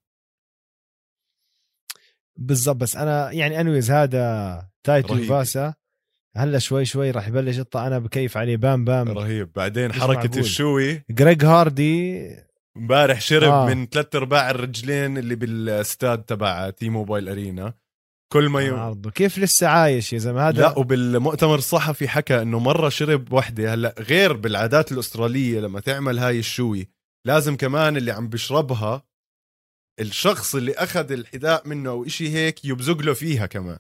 [2.37, 2.77] بالضبط.
[2.77, 5.29] بس أنا يعني anyways هذا رهيب.
[5.29, 5.75] فاسا.
[6.37, 8.57] هلا شوي شوي راح يبلش يطلع أنا بكيف عليه.
[8.57, 9.09] بام بام.
[9.09, 9.51] رهيب.
[9.57, 10.39] بعدين حركة معقول.
[10.39, 11.05] ال shoey.
[11.11, 12.29] جريج هاردي.
[12.77, 13.67] امبارح شرب آه.
[13.67, 17.75] من ثلاث أرباع الرجلين اللي بالاستاد تبع تي موبايل ارينا
[18.33, 22.59] كل ما يوم عرضه كيف لسه عايش يا زلمة؟ هذا لا وبالمؤتمر الصحفي حكى إنه
[22.59, 23.75] مرة شرب وحدة.
[23.75, 26.89] هلا غير بالعادات الأسترالية لما تعمل هاي ال shoey
[27.27, 29.03] لازم كمان اللي عم بيشربها
[30.01, 33.79] الشخص اللي أخذ الحذاء منه أو إشي هيك يبزق له فيها كمان.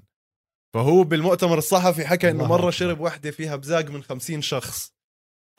[0.75, 2.71] فهو بالمؤتمر الصحفي حكى إنه مرة.
[2.71, 4.93] شرب وحدة فيها بزاق من خمسين شخص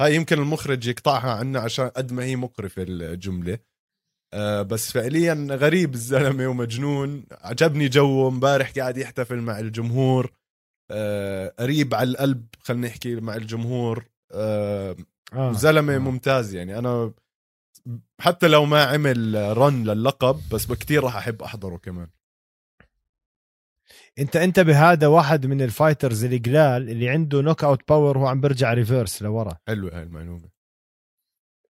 [0.01, 3.59] هاي يمكن المخرج يقطعها عنا عشان قد ما هي مقرفة الجملة
[4.33, 10.31] آه بس فعليا غريب الزلمة ومجنون عجبني جوه امبارح قاعد يحتفل مع الجمهور
[10.91, 14.95] آه قريب على القلب خلينا نحكي مع الجمهور آه
[15.33, 15.51] آه.
[15.51, 15.99] زلمة آه.
[15.99, 17.13] ممتاز يعني أنا
[18.21, 22.07] حتى لو ما عمل رن للقب بس كتير راح أحب أحضره كمان
[24.19, 28.73] انت انت بهذا واحد من ال fighters القلال اللي عنده knockout power وهو عم برجع
[28.73, 29.57] reverse لورا.
[29.67, 30.49] حلوة هاي المعلومة.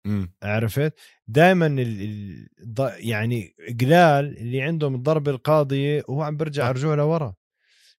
[0.06, 0.94] امم عرفت؟
[1.28, 2.48] دائما ال...
[2.98, 6.72] يعني قلال اللي عندهم الضربة القاضية وهو عم برجع آه.
[6.72, 7.36] رجوع لورا.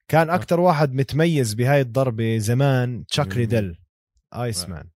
[0.08, 3.36] كان أكثر واحد متميز بهاي الضربة زمان تشاك.
[3.36, 3.76] ليدل
[4.34, 4.90] ايس مان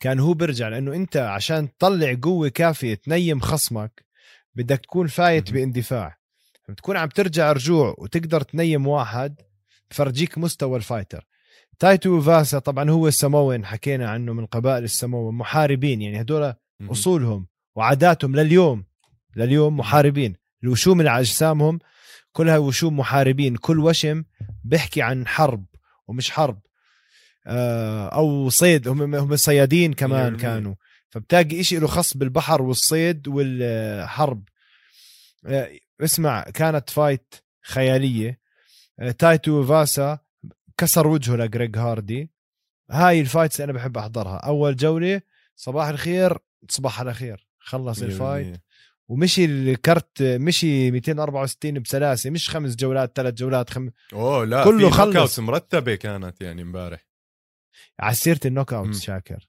[0.00, 4.04] كان هو برجع لأنه أنت عشان تطلع قوة كافية تنيم خصمك
[4.54, 5.72] بدك تكون فايت مهم.
[6.68, 9.40] باندفاع بتكون عم ترجع رجوع وتقدر تنيم واحد
[9.90, 11.26] بفرجيك مستوى ال fighter.
[11.78, 16.54] تاي تويفاسا طبعا هو السموين حكينا عنه من قبائل السموين محاربين يعني هدول
[16.90, 18.84] أصولهم وعاداتهم لليوم
[19.36, 20.36] لليوم محاربين.
[20.64, 21.78] الوشوم اللي على أجسامهم
[22.32, 23.56] كلها وشوم محاربين.
[23.56, 24.24] كل وشم
[24.64, 25.64] بيحكي عن حرب
[26.08, 26.60] ومش حرب.
[27.46, 30.74] آه، أو صيد هم هم صيادين كمان كانوا.
[31.10, 34.42] فبتلاقي إشي له خص بالبحر والصيد والحرب.
[35.46, 38.40] آه، اسمع كانت fight خيالية.
[38.98, 40.18] آه، تاي تويفاسا
[40.76, 42.30] كسر وجهه لجريج هاردي
[42.90, 44.36] هاي ال fights أنا بحب أحضرها.
[44.36, 45.20] أول جولة
[45.56, 47.46] صباح الخير تصبح على خير.
[47.58, 48.60] خلص ال fight.
[49.08, 52.30] ومشي ال card مشي 264 بسلاسة.
[52.30, 53.90] مش خمس جولات ثلاث جولات خم...
[54.12, 55.38] أوه لا كله خلص.
[55.38, 57.06] مرتبة كانت يعني امبارح.
[58.00, 58.94] على سيرة النوك اوت.
[58.94, 59.48] شاكر.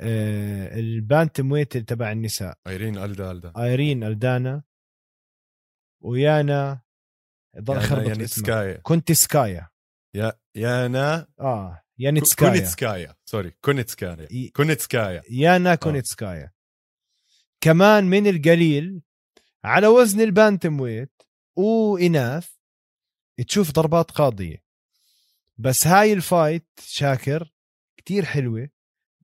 [0.00, 2.58] آه البانتم ويت تبع النساء.
[2.66, 4.62] ايرين الدا الدا ايرين الدانا
[6.02, 6.80] ويانا
[7.58, 9.68] ضل يانا خربط اسمها يانيتسكايا كونتسكايا.
[10.14, 11.28] يا يانا.
[11.40, 16.52] آه يانيتسكايا كونيتسكايا سوري كونيتسكايا كونيتسكايا يانا كونيتسكايا
[17.60, 19.02] كمان من القليل
[19.64, 21.22] على وزن البانتم ويت
[21.56, 22.48] وإناث
[23.48, 24.64] تشوف ضربات قاضية.
[25.56, 27.52] بس هاي الفايت شاكر
[27.96, 28.68] كتير حلوة.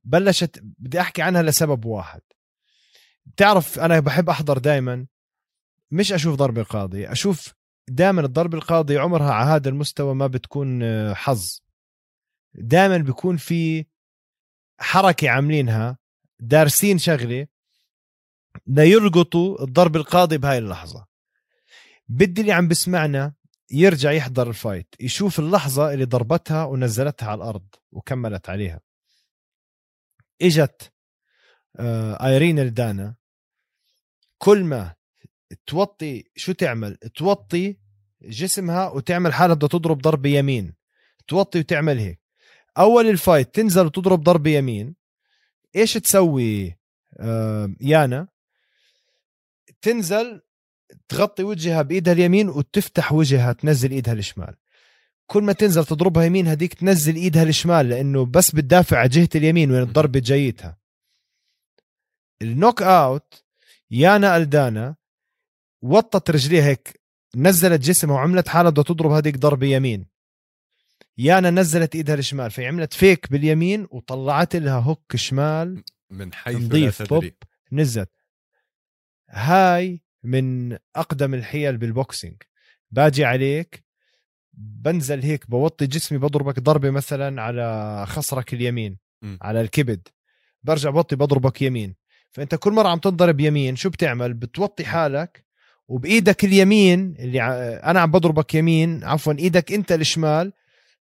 [0.05, 2.21] بلشت بدي أحكي عنها لسبب واحد.
[3.27, 5.07] بتعرف أنا بحب أحضر دايما
[5.90, 7.55] مش أشوف ضربة قاضية أشوف
[7.88, 11.61] دائما الضربة القاضية عمرها على هذا المستوى ما بتكون آه، حظ.
[12.55, 13.87] دائما بيكون في
[14.81, 15.98] حركة عاملينها
[16.40, 17.46] دارسين شغلة
[18.66, 21.07] ليلقطوا الضرب القاضي بهاي اللحظة.
[22.09, 23.35] بدي اللي عم بسمعنا
[23.70, 28.81] يرجع يحضر ال fight يشوف اللحظة اللي ضربتها ونزلتها على الأرض وكملت عليها.
[30.42, 30.92] إجت
[31.77, 33.14] آه، ايرين ألدانا
[34.38, 34.97] كل ما
[35.66, 37.76] توطي شو تعمل؟ توطي
[38.22, 40.74] جسمها وتعمل حالها بدها تضرب ضربة يمين.
[41.28, 42.20] توطي وتعمل هيك.
[42.78, 44.94] أول ال fight تنزل وتضرب ضربة يمين.
[45.76, 46.78] إيش تسوي
[47.80, 48.28] يانا؟
[49.82, 50.40] تنزل
[51.08, 54.54] تغطي وجهها بإيدها اليمين وتفتح وجهها تنزل إيدها الشمال.
[55.26, 59.70] كل ما تنزل تضربها يمين هديك تنزل إيدها الشمال لأنه بس بتدافع على جهة اليمين
[59.70, 60.78] وين الضربة جايتها.
[62.42, 63.44] ال knockout
[63.90, 64.96] يانا ألدانا
[65.83, 67.01] وطت رجليها هيك
[67.37, 70.07] نزلت جسمها وعملت حالها بدها تضرب هذيك ضربة يمين.
[71.19, 77.03] يانا نزلت إيدها الشمال فعملت fake باليمين وطلعت لها hook شمال من حيث لا نظيف
[77.03, 77.37] تدري.
[77.73, 78.11] نزلت.
[79.31, 82.42] هاي من أقدم الحيل بال boxing.
[82.91, 83.85] باجي عليك
[84.53, 89.37] بنزل هيك بوطي جسمي بضربك ضربة مثلا على خصرك اليمين م.
[89.43, 90.09] على الكبد.
[90.62, 91.97] برجع بوطي بضربك يمين.
[92.31, 95.47] فأنت كل مرة عم تنضرب يمين شو بتعمل؟ بتوطي حالك
[95.88, 97.42] وبإيدك اليمين اللي.
[97.85, 100.53] أنا عم بضربك يمين عفوا إيدك أنت الشمال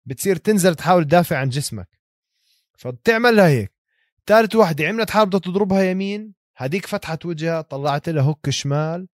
[0.05, 1.87] بتصير تنزل تحاول تدافع عن جسمك.
[2.77, 3.71] فبتعملها هيك.
[4.27, 6.33] ثالث وحدة عملت حال بدها تضربها يمين.
[6.55, 9.07] هديك فتحت وجهها طلعت لها hook شمال.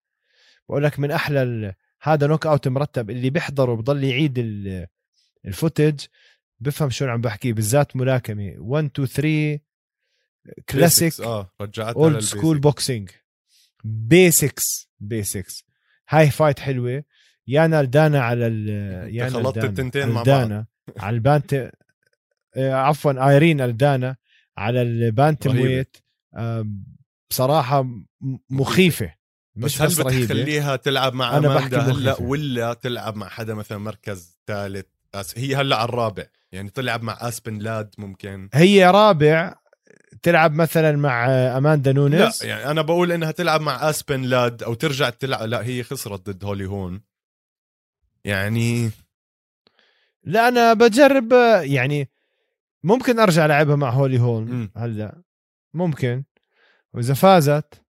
[0.69, 1.75] بقول لك من أحلى ال...
[2.03, 4.87] هذا knockout مرتب اللي بيحضره بضل يعيد ال...
[5.45, 6.05] ال footage.
[6.61, 8.55] بفهم شو عم بحكي بالذات ملاكمة.
[8.59, 9.59] 1 2 3
[10.69, 12.19] كلاسيك آه رجعتها old.
[12.19, 13.11] school boxing
[13.85, 15.65] basics basics
[16.09, 17.05] هاي fight حلوة.
[17.47, 18.69] يانا ألدانا على ال
[19.15, 19.65] يانا خلطت.
[19.65, 20.65] التنتين مع بعض.
[21.05, 21.73] على البانت
[22.57, 24.17] آه، عفوا ايرين الدانا
[24.57, 25.61] على البانتم.
[25.61, 25.97] ويت
[26.37, 26.85] آم،
[27.31, 27.87] بصراحة
[28.51, 29.15] مخيفة.
[29.57, 30.25] مش هل بس رهيبة.
[30.25, 32.21] بتخليها تلعب مع أنا أماندا بحكي هلأ.
[32.21, 34.87] ولا تلعب مع حدا مثلا مركز ثالث؟
[35.37, 36.25] هي هلأ على الرابع.
[36.53, 38.49] يعني تلعب مع أسبن لاد ممكن.
[38.55, 39.55] هي رابع
[40.23, 44.75] تلعب مثلا مع أماندا لا نونيز يعني أنا بقول إنها تلعب مع أسبن لاد أو
[44.75, 47.01] ترجع تلعب لا هي خسرت ضد هولي هون.
[48.25, 48.91] يعني
[50.25, 52.11] لا أنا بجرب يعني
[52.85, 54.71] ممكن أرجع لعبها مع هولي هول مم.
[54.77, 55.23] هلأ.
[55.75, 56.25] ممكن.
[56.95, 57.83] وإذا فازت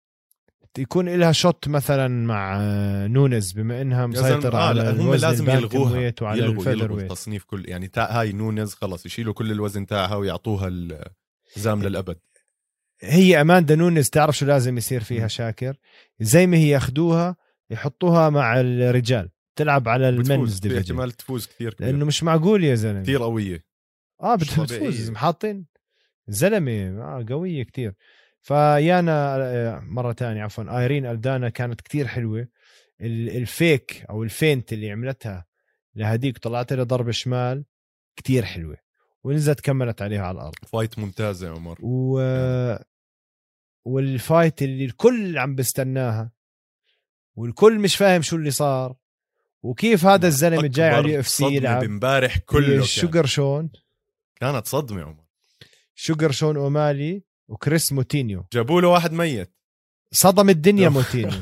[0.78, 2.60] يكون لها shot مثلا مع
[3.08, 7.70] نونز بما إنها مسيطرة آه على لا هم لازم يلغوها وعلى يلغوا weight التصنيف كل
[7.70, 10.70] يعني هاي نونز خلص يشيلوا كل الوزن تاعها ويعطوها
[11.54, 12.18] الحزام للأبد.
[13.02, 15.28] هي أماندا نونز تعرف شو لازم يصير فيها.
[15.28, 15.78] شاكر؟
[16.20, 17.36] زي ما هي ياخذوها
[17.70, 20.82] يحطوها مع الرجال تلعب على ال men's division.
[20.82, 21.88] احتمال تفوز كثير كبير.
[21.88, 23.02] لأنه مش معقول يا زلمة.
[23.02, 23.64] كثير قوية.
[24.22, 25.10] آه بتفوز.
[25.10, 25.66] محاطين
[26.28, 27.94] زلمة آه قوية كتير
[28.42, 32.48] فيانا آه، مرة تانية عفوا آيرين ألدانا كانت كتير حلوة.
[33.02, 35.46] ال- ال fake أو ال feint اللي عملتها
[35.96, 37.66] لهديك طلعت لها ضربة شمال
[38.16, 38.78] كتير حلوة.
[39.24, 40.56] ونزلت كملت عليها على الأرض.
[40.68, 41.78] fight ممتازة يا عمر.
[41.82, 42.22] و
[43.86, 46.32] وال fight اللي الكل عم بستناها
[47.36, 48.96] والكل مش فاهم شو اللي صار
[49.64, 52.84] وكيف هذا الزلمة جاي على ال UFC يلعب امبارح كله.
[52.84, 53.70] شوجر شون.
[54.36, 55.24] كانت صدمة يا عمر.
[55.96, 58.46] شوجر شون أومالي وكريس موتينيو.
[58.54, 59.54] جابوا له واحد ميت.
[60.12, 61.40] صدم الدنيا موتينيو.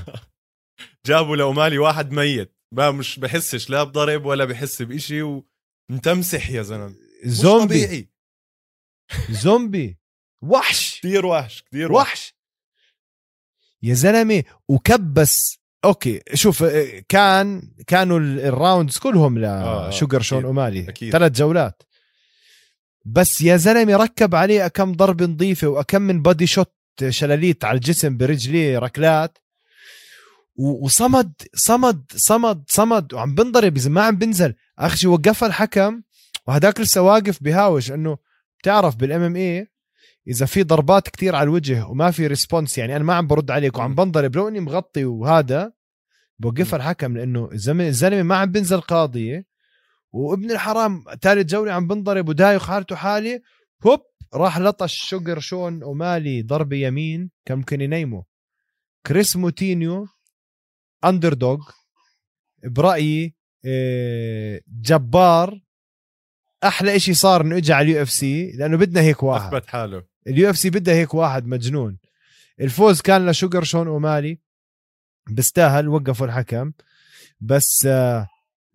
[1.06, 2.58] جابوا لأومالي واحد ميت.
[2.72, 5.44] ما مش بحسش لا بضرب ولا بحس بإشي
[5.90, 6.96] ومتمسح يا زلمة.
[7.24, 7.86] زومبي.
[7.86, 8.10] طبيعي.
[9.30, 9.98] زومبي.
[10.42, 11.00] وحش.
[11.00, 12.08] كثير وحش كثير وحش.
[12.10, 12.36] وحش.
[13.84, 15.58] يا زلمة وكبس.
[15.86, 20.94] okay شوف آه، كان كانوا ال- ال rounds كلهم آه، لشوجر شون أومالي.
[21.12, 21.84] ثلاث جولات.
[23.06, 26.74] بس يا زلمة ركب عليه كم ضربه نظيفة وكم من body shot
[27.10, 29.38] شلاليت على الجسم برجليه ركلات.
[30.56, 33.14] وصمد صمد صمد صمد.
[33.14, 34.54] وعم بنضرب إذا ما عم بنزل.
[34.80, 36.02] اخر شيء وقفها الحكم؟
[36.52, 38.18] وهداك لسه واقف بهاوش إنه
[38.60, 39.68] بتعرف بال MMA
[40.28, 43.78] إذا في ضربات كتير على الوجه وما في response يعني أنا ما عم برد عليك
[43.78, 43.96] وعم.
[43.96, 44.36] بنضرب.
[44.36, 45.74] لو إني مغطي وهذا
[46.40, 49.46] بوقفها الحكم لأنه الزلمه الزلمة ما عم بنزل قاضيه
[50.12, 53.42] وابن الحرام ثالث جولة عم بنضرب ودايخ حالته حالي
[53.86, 54.00] هوب
[54.34, 58.24] راح لطش شوجر شون أومالي ضربة يمين كان ممكن ينيمه.
[59.08, 60.08] كريس موتينيو
[61.06, 61.70] underdog
[62.64, 63.36] برأيي
[63.66, 65.62] آه، جبار
[66.64, 69.54] أحلى إشي صار إنه اجى على ال UFC لأنه بدنا هيك واحد.
[69.54, 70.04] أثبت حاله.
[70.28, 71.98] ال UFC بدها هيك واحد مجنون.
[72.62, 74.40] الفوز كان لشوجر شون أومالي.
[75.30, 76.72] بيستاهل وقفوا الحكم.
[77.42, 78.28] بس آه،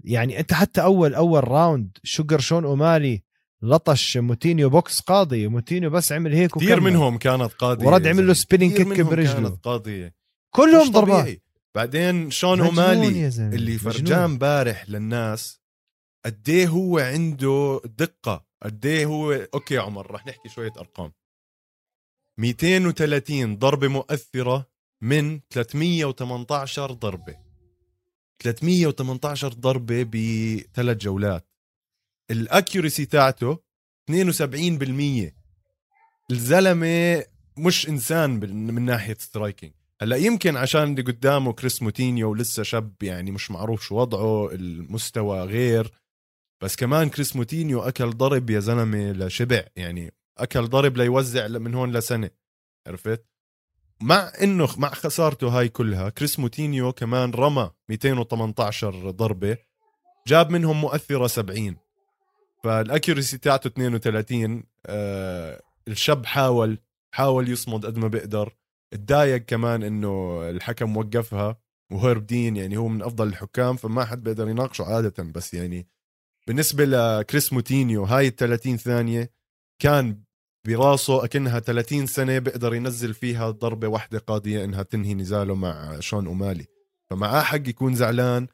[0.05, 3.23] يعني أنت حتى أول أول round شوجر شون أومالي
[3.63, 5.49] لطش موتينيو بوكس قاضي.
[5.49, 6.81] موتينيو بس عمل هيك كثير.
[6.81, 8.35] منهم كانت قاضية ورد عمل له.
[8.35, 9.49] spinning kick برجله.
[9.49, 10.15] كانت قاضية.
[10.51, 11.43] كلهم ضربات.
[11.75, 13.79] بعدين شون أومالي اللي.
[13.79, 15.61] فرجان امبارح للناس
[16.27, 21.13] قد إيه هو عنده دقة؟ قد إيه هو أوكي عمر رح نحكي شوية أرقام.
[22.39, 24.67] 230 ضربة مؤثرة
[25.01, 27.37] من 318 ضربة.
[28.43, 31.49] 318 ضربة بثلاث جولات.
[32.31, 33.59] الأكيوريسي تاعته
[34.11, 35.33] 72%
[36.31, 37.25] الزلمة
[37.59, 38.31] مش إنسان
[38.75, 43.83] من ناحية striking هلأ يمكن عشان اللي قدامه كريس موتينهو ولسه شاب يعني مش معروف
[43.83, 45.93] شو وضعه المستوى غير.
[46.61, 51.93] بس كمان كريس موتينهو أكل ضرب يا زلمة لشبع يعني أكل ضرب ليوزع من هون
[51.93, 52.31] لسنة
[52.87, 53.25] عرفت؟
[54.01, 59.57] مع إنه مع خسارته هاي كلها كريس موتينهو كمان رمى 218 ضربة
[60.27, 61.77] جاب منهم مؤثرة 70
[62.65, 66.79] فالأكيوريسي تاعته 32 آه الشاب حاول
[67.15, 68.57] حاول يصمد قد ما بيقدر.
[68.93, 71.57] اتضايق كمان إنه الحكم وقفها
[71.93, 75.87] وهيرب دين يعني هو من أفضل الحكام فما حد بيقدر يناقشه عادة بس يعني
[76.47, 79.31] بالنسبة لكريس موتينيو هاي ال 30 ثانية
[79.83, 80.23] كان
[80.67, 86.27] براسه أكنها 30 سنة بيقدر ينزل فيها ضربة واحدة قاضية إنها تنهي نزاله مع شون
[86.27, 86.67] أومالي.
[87.11, 88.47] فمعاه حق يكون زعلان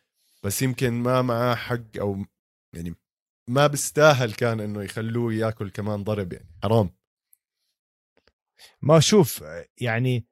[0.43, 2.25] بس يمكن ما معاه حق أو
[2.75, 2.95] يعني
[3.49, 6.49] ما بيستاهل كان إنه يخلوه ياكل كمان ضرب يعني.
[6.63, 6.91] حرام.
[8.83, 9.45] ما شوف
[9.81, 10.27] يعني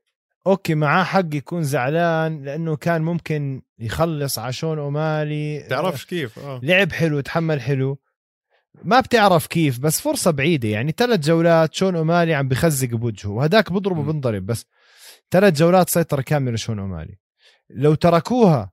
[0.46, 5.66] أوكي معاه حق يكون زعلان لأنه كان ممكن يخلص عشان أومالي.
[5.70, 6.60] تعرفش كيف؟ آه.
[6.62, 7.98] لعب حلو تحمل حلو.
[8.84, 10.68] ما بتعرف كيف بس فرصة بعيدة.
[10.68, 13.30] يعني ثلاث جولات شون أومالي عم بخزق بوجهه.
[13.30, 14.12] وهداك بضربه.
[14.12, 14.66] بنضرب بس
[15.30, 17.18] ثلاث جولات سيطرة كاملة شون أومالي.
[17.70, 18.70] لو تركوها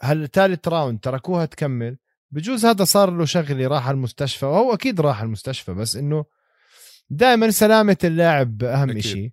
[0.00, 1.96] هالثالث round تركوها تكمل
[2.30, 4.46] بجوز هذا صار له شغلي راح المستشفى.
[4.46, 6.24] وهو أكيد راح المستشفى بس إنه
[7.10, 9.02] دائما سلامة اللاعب أهم أكيد.
[9.02, 9.32] شيء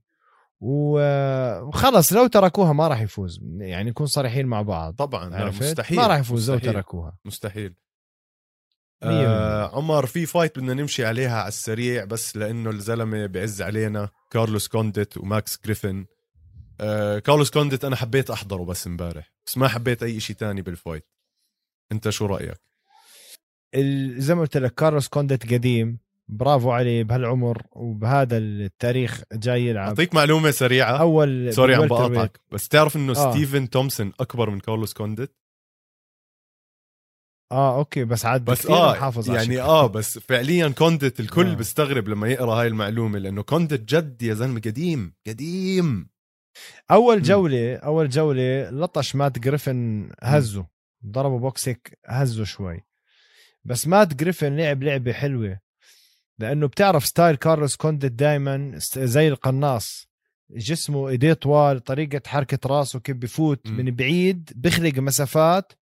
[0.60, 3.40] وخلص لو تركوها ما راح يفوز.
[3.58, 4.96] يعني نكون صريحين مع بعض.
[4.96, 5.98] طبعا عرفت؟ مستحيل.
[5.98, 6.60] ما راح يفوز لو.
[6.60, 7.18] تركوها.
[7.26, 7.76] مستحيل.
[9.04, 14.10] آه عمر في fight بدنا نمشي عليها على السريع بس لأنه الزلمة بعز علينا.
[14.32, 16.06] كارلوس كونديت وماكس جريفن.
[16.82, 20.75] آه كارلوس كونديت أنا حبيت أحضره بس امبارح بس ما حبيت أي شيء تاني بال
[20.75, 21.08] fight
[21.92, 22.62] أنت شو رأيك؟
[24.18, 26.05] زي ما قلت لك كارلوس كونديت قديم.
[26.28, 31.88] برافو عليه بهالعمر وبهذا التاريخ جاي يلعب أعطيك معلومة سريعة أول سوري عم.
[31.88, 33.32] بقاطعك بس تعرف إنه آه.
[33.32, 35.36] ستيفن تومسون أكبر من كارلوس كونديت
[37.52, 39.64] آه okay بس عاد بس محافظ على يعني شكله.
[39.66, 41.52] آه بس فعليا كونديت الكل آه.
[41.52, 41.56] آه.
[41.56, 46.10] بيستغرب لما يقرأ هاي المعلومة لأنه كونديت جد يا زلمة قديم قديم
[46.92, 47.22] أول.
[47.22, 50.68] جولة أول جولة لطش ماكس جريفن هزه
[51.06, 52.82] ضربه بوكس هزه شوي
[53.66, 55.60] بس ماكس جريفن لعب لعبة حلوة
[56.40, 60.08] لأنه بتعرف style كارلوس كونديت دائما زي القناص.
[60.50, 63.78] جسمه إيديه طوال طريقة حركة راسه كيف بفوت مم.
[63.78, 65.74] من بعيد بخلق مسافات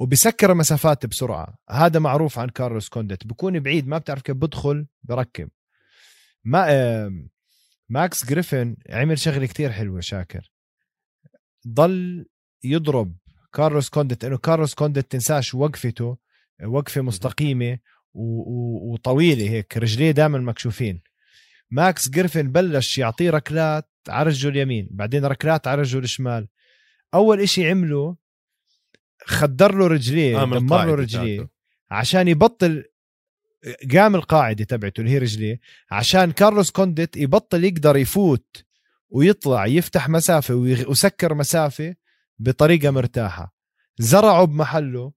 [0.00, 1.58] وبسكر مسافات بسرعة.
[1.70, 5.48] هذا معروف عن كارلوس كونديت بكون بعيد ما بتعرف كيف بدخل بركب.
[6.44, 7.10] ما
[7.88, 10.52] ماكس جريفن عمل شغلة كتير حلوة شاكر.
[11.68, 12.26] ضل
[12.64, 13.16] يضرب
[13.52, 16.18] كارلوس كونديت انه كارلوس كونديت تنساش وقفته
[16.64, 17.78] وقفة مستقيمة.
[18.14, 21.02] وطويلة هيك رجليه دائما مكشوفين.
[21.70, 26.48] ماكس جريفن بلش يعطيه ركلات على رجله اليمين بعدين ركلات على رجله الشمال.
[27.14, 28.16] أول إشي عمله
[29.26, 31.48] خدر له رجليه آه، دمر له رجليه.
[31.90, 32.84] عشان يبطل
[33.92, 35.60] قام القاعدة تبعته اللي هي رجليه
[35.90, 38.64] عشان كارلوس كونديت يبطل يقدر يفوت
[39.10, 41.94] ويطلع يفتح مسافة ويسكر مسافة
[42.38, 43.54] بطريقة مرتاحة.
[43.98, 45.12] زرعه بمحله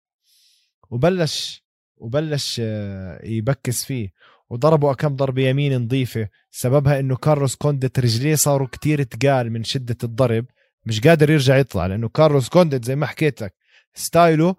[0.89, 1.64] وبلش
[1.97, 4.13] وبلش آه، يبوكس فيه.
[4.49, 6.29] وضربوا كم ضربة يمين نظيفة.
[6.51, 10.45] سببها إنه كارلوس كونديت رجليه صاروا كتير تقال من شدة الضرب.
[10.85, 13.55] مش قادر يرجع يطلع لأنه كارلوس كونديت زي ما حكيت لك
[13.93, 14.55] style ه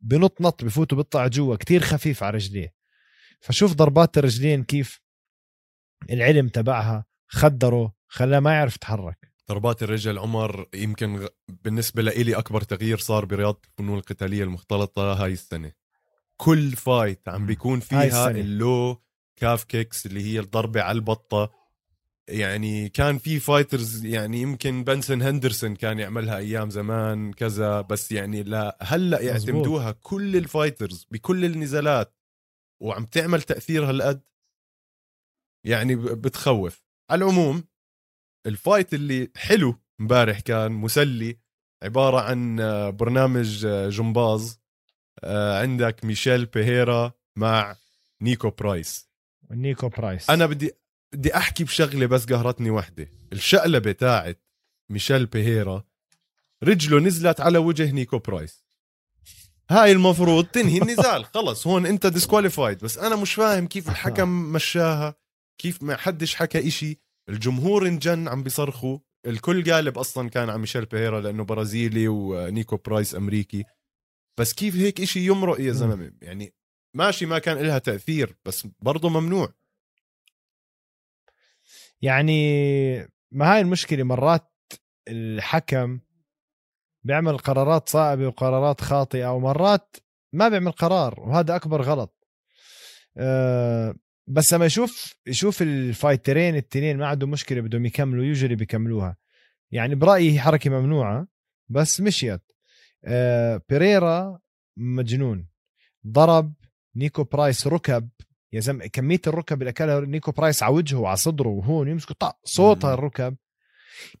[0.00, 2.74] بنط نط بفوت وبيطلع جوا كتير خفيف على رجليه.
[3.40, 5.00] فشوف ضربات الرجلين كيف
[6.10, 9.34] العلم تبعها خدره خلاه ما يعرف يتحرك.
[9.48, 15.72] ضربات الرجل عمر يمكن بالنسبة لإلي أكبر تغيير صار برياضة الفنون القتالية المختلطة هاي السنة.
[16.36, 17.46] كل fight عم.
[17.46, 18.30] بيكون فيها.
[18.30, 19.02] ال low
[19.36, 21.64] calf kicks اللي هي الضربة على البطة.
[22.28, 28.42] يعني كان في fighters يعني يمكن بنسن هندرسون كان يعملها أيام زمان كذا بس يعني
[28.42, 32.16] لا هلأ يعتمدوها كل ال fighters بكل النزالات.
[32.82, 34.20] وعم تعمل تأثير هالقد.
[35.66, 36.84] يعني بتخوف.
[37.10, 37.64] على العموم
[38.46, 41.38] ال fight اللي حلو امبارح كان مسلي
[41.82, 42.56] عبارة عن
[42.96, 44.60] برنامج جمباز.
[45.24, 47.76] عندك ميشيل بيريرا مع
[48.20, 49.08] نيكو برايس.
[49.50, 50.30] نيكو برايس.
[50.30, 50.72] أنا بدي
[51.12, 53.08] بدي أحكي بشغلة بس قهرتني وحدة.
[53.32, 54.42] الشقلبه تاعت
[54.90, 55.84] ميشيل بيريرا
[56.64, 58.64] رجله نزلت على وجه نيكو برايس.
[59.70, 61.24] هاي المفروض تنهي النزال.
[61.24, 65.14] خلص هون أنت disqualified بس أنا مش فاهم كيف الحكم مشاها
[65.58, 67.00] كيف ما حدش حكى إشي.
[67.28, 68.98] الجمهور انجن عم بيصرخوا.
[69.26, 73.64] الكل قالب أصلا كان على ميشيل بيريرا لأنه برازيلي ونيكو برايس أمريكي.
[74.38, 76.54] بس كيف هيك إشي يمرق يا زلمة؟ يعني
[76.94, 79.54] ماشي ما كان لها تأثير بس برضه ممنوع.
[82.02, 84.52] يعني ما هاي المشكلة مرات
[85.08, 86.00] الحكم
[87.02, 89.96] بيعمل قرارات صائبة وقرارات خاطئة ومرات
[90.32, 92.28] ما بيعمل قرار وهذا أكبر غلط.
[93.16, 93.94] أه
[94.26, 99.16] بس لما يشوف يشوف ال fighter ين التنين ما عندهم مشكلة بدهم يكملوا يوجوري بيكملوها.
[99.70, 101.26] يعني برأيي هي حركة ممنوعة
[101.68, 102.53] بس مشيت.
[103.68, 104.38] بيريرا
[104.76, 105.48] مجنون.
[106.06, 106.54] ضرب
[106.96, 108.08] نيكو برايس ركب.
[108.52, 112.36] يا زلمة كمية الركب اللي أكلها نيكو برايس على وجهه وعلى صدره وهون يمسكوا طق
[112.44, 112.94] صوتها.
[112.94, 113.36] الركب.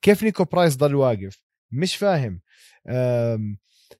[0.02, 2.40] كيف نيكو برايس ضل واقف؟ مش فاهم.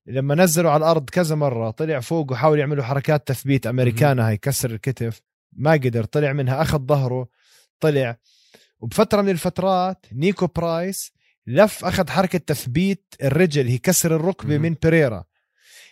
[0.07, 4.71] لما نزلوا على الأرض كذا مرة طلع فوق وحاول يعملوا حركات تثبيت americana هاي كسر
[4.71, 5.21] الكتف.
[5.53, 7.29] ما قدر طلع منها أخذ ظهره
[7.81, 8.17] طلع.
[8.81, 11.14] وبفترة من الفترات نيكو برايس
[11.47, 14.59] لف أخذ حركة تثبيت الرجل هي كسر الركبة.
[14.59, 15.25] من بيريرا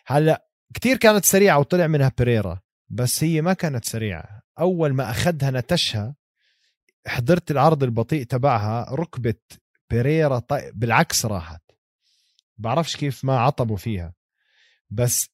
[0.07, 4.43] هلأ كتير كانت سريعة وطلع منها بيريرا بس هي ما كانت سريعة.
[4.59, 6.15] أول ما أخذها نتشها
[7.07, 9.35] حضرت العرض البطيء تبعها ركبة
[9.91, 10.71] بيريرا طي...
[10.75, 11.63] بالعكس راحت.
[12.59, 14.15] بعرفش كيف ما عطبوا فيها.
[14.91, 15.29] بس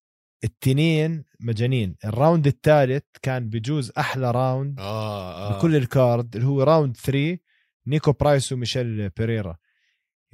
[0.45, 1.97] التنين مجانين.
[2.05, 5.59] ال round الثالث كان بجوز أحلى round آه آه.
[5.59, 7.39] بكل ال card اللي هو round 3
[7.87, 9.57] نيكو برايس وميشيل بيريرا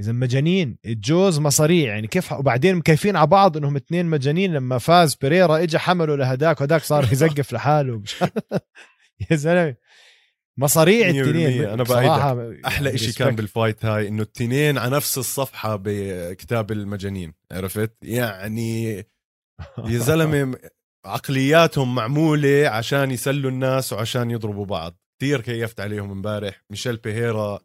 [0.01, 0.79] إذا مجانين.
[0.87, 1.95] الجوز مصاريع.
[1.95, 4.53] يعني كيف وبعدين مكيفين على بعض إنهم اثنين مجانين.
[4.53, 7.99] لما فاز بيريرا اجى حمله لهداك وهداك صار يزقف لحاله.
[7.99, 8.15] مش
[9.31, 9.75] يا زلمة.
[10.59, 11.77] مصاريع 100% التنين.
[11.83, 13.37] بصراحة أحلى يعني إشي كان respect.
[13.37, 17.33] بال fight هاي إنه التنين على نفس الصفحة بكتاب المجانين.
[17.53, 18.97] عرفت؟ يعني
[19.79, 20.59] يا زلمة
[21.07, 24.99] عقلياتهم معمولة عشان يسلوا الناس وعشان يضربوا بعض.
[25.21, 26.63] كثير كيفت عليهم امبارح.
[26.71, 27.61] ميشيل بيريرا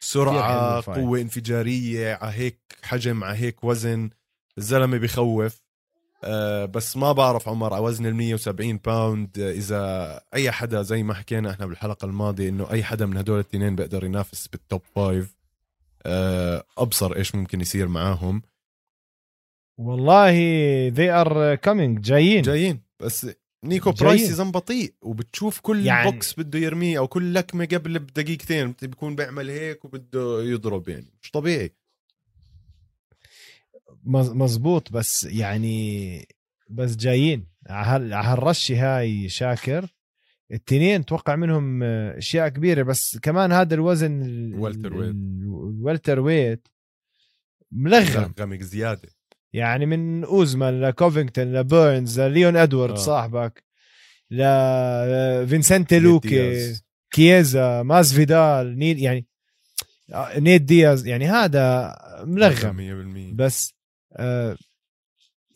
[0.00, 0.80] سرعة.
[0.80, 4.10] قوة انفجارية على هيك حجم على هيك وزن.
[4.58, 5.62] الزلمة بخوف.
[6.24, 11.14] آه بس ما بعرف عمر على وزن ال 170 pound إذا أي حدا زي ما
[11.14, 15.36] حكينا إحنا بالحلقة الماضية إنه أي حدا من هدول الاثنين بيقدر ينافس بال top five
[16.06, 18.42] آه أبصر إيش ممكن يصير معاهم.
[19.78, 20.32] والله
[20.90, 22.00] they are coming.
[22.00, 22.42] جايين.
[22.42, 22.82] جايين.
[23.00, 23.26] بس
[23.64, 23.92] نيكو.
[23.92, 29.14] برايس يزن بطيء وبتشوف كل يعني- بوكس بده يرميه أو كل لكمة قبل بدقيقتين بيكون
[29.16, 31.12] بيعمل هيك وبده يضرب يعني.
[31.22, 31.72] مش طبيعي.
[34.04, 36.26] مز- مزبوط بس يعني
[36.70, 37.46] بس جايين.
[37.68, 39.86] على هال- على هالرشة هاي شاكر
[40.52, 45.10] التنين توقع منهم أشياء كبيرة بس كمان هذا الوزن ال- الوالتر ويت.
[45.10, 45.42] ال-
[45.78, 46.68] الوالتر ويت
[47.72, 48.32] ملغم.
[48.40, 49.08] غمق زيادة.
[49.52, 52.96] يعني من أوزمان لكوفينغتون لبيرنز لليون إدوارد آه.
[52.96, 53.64] صاحبك
[54.30, 56.74] لفينسنتي نيت لوكي.
[57.10, 59.26] كييزا ماس فيدال نيل يعني
[60.12, 61.94] آه، نيت دياز يعني هذا
[62.24, 63.74] ملغم 100% بس
[64.12, 64.56] آه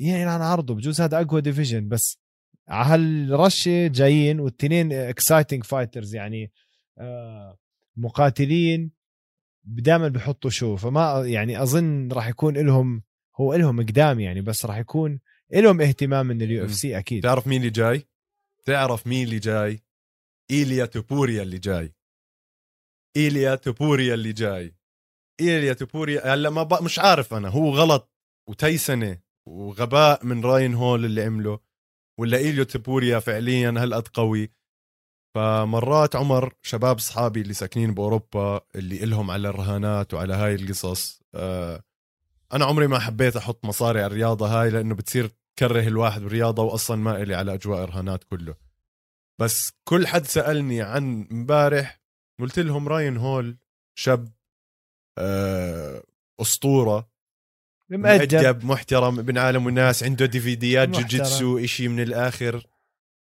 [0.00, 2.18] يعني عن عرضه بجوز هذا أقوى division بس
[2.68, 6.52] على هالرشة جايين والتنين exciting fighters يعني
[6.98, 7.58] آه
[7.96, 8.90] مقاتلين
[9.64, 13.02] دائما بحطوا show فما يعني أظن راح يكون لهم
[13.36, 15.20] هو لهم قدام يعني بس راح يكون
[15.52, 17.22] لهم اهتمام من ال UFC أكيد.
[17.22, 18.08] تعرف مين اللي جاي؟
[18.64, 19.80] تعرف مين اللي جاي؟
[20.50, 21.94] إيليا توبوريا اللي جاي.
[23.16, 24.74] إيليا توبوريا اللي جاي.
[25.40, 26.82] إيليا توبوريا هلا ما ب...
[26.82, 28.12] مش عارف أنا هو غلط
[28.48, 29.18] وتيسنة
[29.48, 31.58] وغباء من راين هول اللي عمله
[32.20, 34.52] ولا إيليا توبوريا فعليا هالقد قوي.
[35.34, 41.84] فمرات عمر شباب أصحابي اللي ساكنين بأوروبا اللي إلهم على الرهانات وعلى هاي القصص آه
[42.52, 46.96] أنا عمري ما حبيت أحط مصاري على الرياضة هاي لأنه بتصير تكره الواحد بالرياضة واصلا
[46.96, 48.54] ما إلي على أجواء الرهانات كله.
[49.40, 52.00] بس كل حد سألني عن امبارح
[52.40, 53.56] قلت لهم راين هول
[53.98, 54.28] شاب
[55.18, 56.02] آه
[56.40, 57.08] أسطورة
[57.90, 58.64] مؤدب.
[58.64, 62.66] محترم ابن عالم والناس عنده ديفيديات جوجيتسو إشي من الآخر.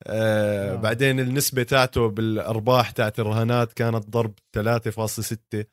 [0.08, 0.76] آه, آه.
[0.76, 5.66] بعدين النسبة تاعته بالأرباح تاعت الرهانات كانت ضرب 3.6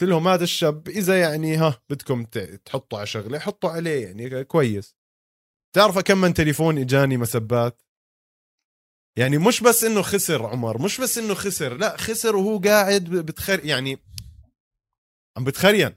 [0.00, 2.24] قلت لهم هذا الشاب إذا يعني ها بدكم
[2.64, 4.96] تحطوا على شغلة حطوا عليه يعني كويس.
[5.74, 7.82] تعرف كم من تليفون إجاني مسبات؟
[9.18, 13.64] يعني مش بس إنه خسر عمر مش بس إنه خسر لا خسر وهو قاعد بتخر
[13.64, 13.98] يعني
[15.36, 15.96] عم بتخرين.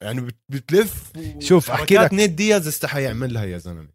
[0.00, 2.12] يعني بتلف شوف أحكي لك.
[2.12, 3.88] نيت دياز استحى يعملها يا زلمة.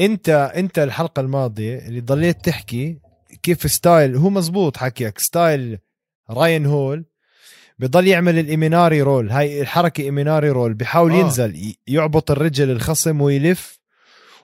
[0.00, 3.00] أنت أنت الحلقة الماضية اللي ضليت تحكي
[3.42, 5.78] كيف style هو مزبوط حكيك style
[6.30, 7.04] راين هول
[7.78, 11.16] بضل يعمل ال Imanari roll هاي الحركة Imanari roll بحاول آه.
[11.16, 13.82] ينزل يعبط الرجل الخصم ويلف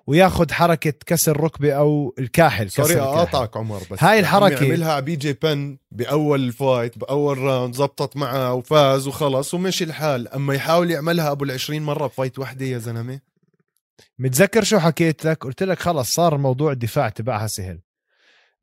[0.07, 4.67] وياخذ حركة كسر ركبة أو الكاحل sorry اقاطعك عمر بس هاي الحركة.
[4.67, 10.29] عملها بي جي بن بأول ال fight بأول round زبطت معه وفاز وخلص ومشي الحال.
[10.29, 13.21] أما يحاول يعملها أبو ال20 مرة ب fight وحدة يا زلمة.
[14.19, 17.81] متذكر شو حكيت لك؟ قلت لك خلص صار موضوع الدفاع تبعها سهل.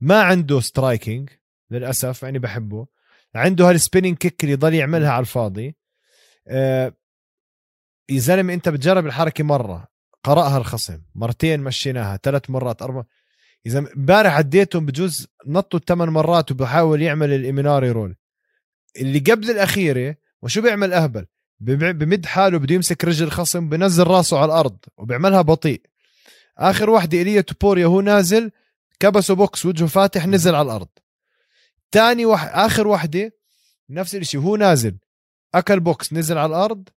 [0.02, 1.30] ما عنده striking
[1.72, 2.88] للأسف يعني بحبه.
[3.36, 5.76] عنده هال spinning kick اللي يضل يعملها على الفاضي.
[6.48, 6.94] آه
[8.10, 9.88] يا زلمة أنت بتجرب الحركة مرة.
[10.24, 11.02] قرأها الخصم.
[11.16, 12.20] مرتين مشيناها.
[12.24, 13.04] ثلاث مرات أربع.
[13.66, 18.16] اذا امبارح عديتهم بجوز نطوا الثمان مرات وبحاول يعمل ال Imanari roll
[18.98, 21.26] اللي قبل الأخيرة وشو بيعمل أهبل؟
[21.60, 25.82] بمد حاله بده يمسك رجل الخصم بنزل راسه على الأرض وبيعملها بطيء.
[26.58, 28.52] آخر وحده ايليا توبوريا هو نازل
[29.00, 30.88] كبسه بوكس وجهه فاتح نزل على الأرض.
[31.96, 33.32] تاني واحد آخر وحدة
[33.90, 34.98] نفس الشيء هو نازل.
[35.54, 36.90] أكل بوكس نزل على الأرض.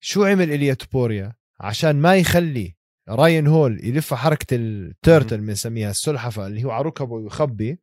[0.00, 2.76] شو عمل ايليا توبوريا عشان ما يخلي
[3.08, 7.80] راين هول يلف حركة ال turtle بنسميها السلحفة اللي هو على ركبه ويخبي.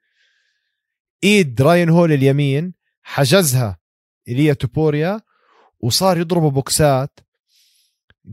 [1.23, 2.73] إيد راين هول اليمين
[3.03, 3.77] حجزها
[4.27, 5.21] ايليا توبوريا
[5.79, 7.19] وصار يضربوا بوكسات.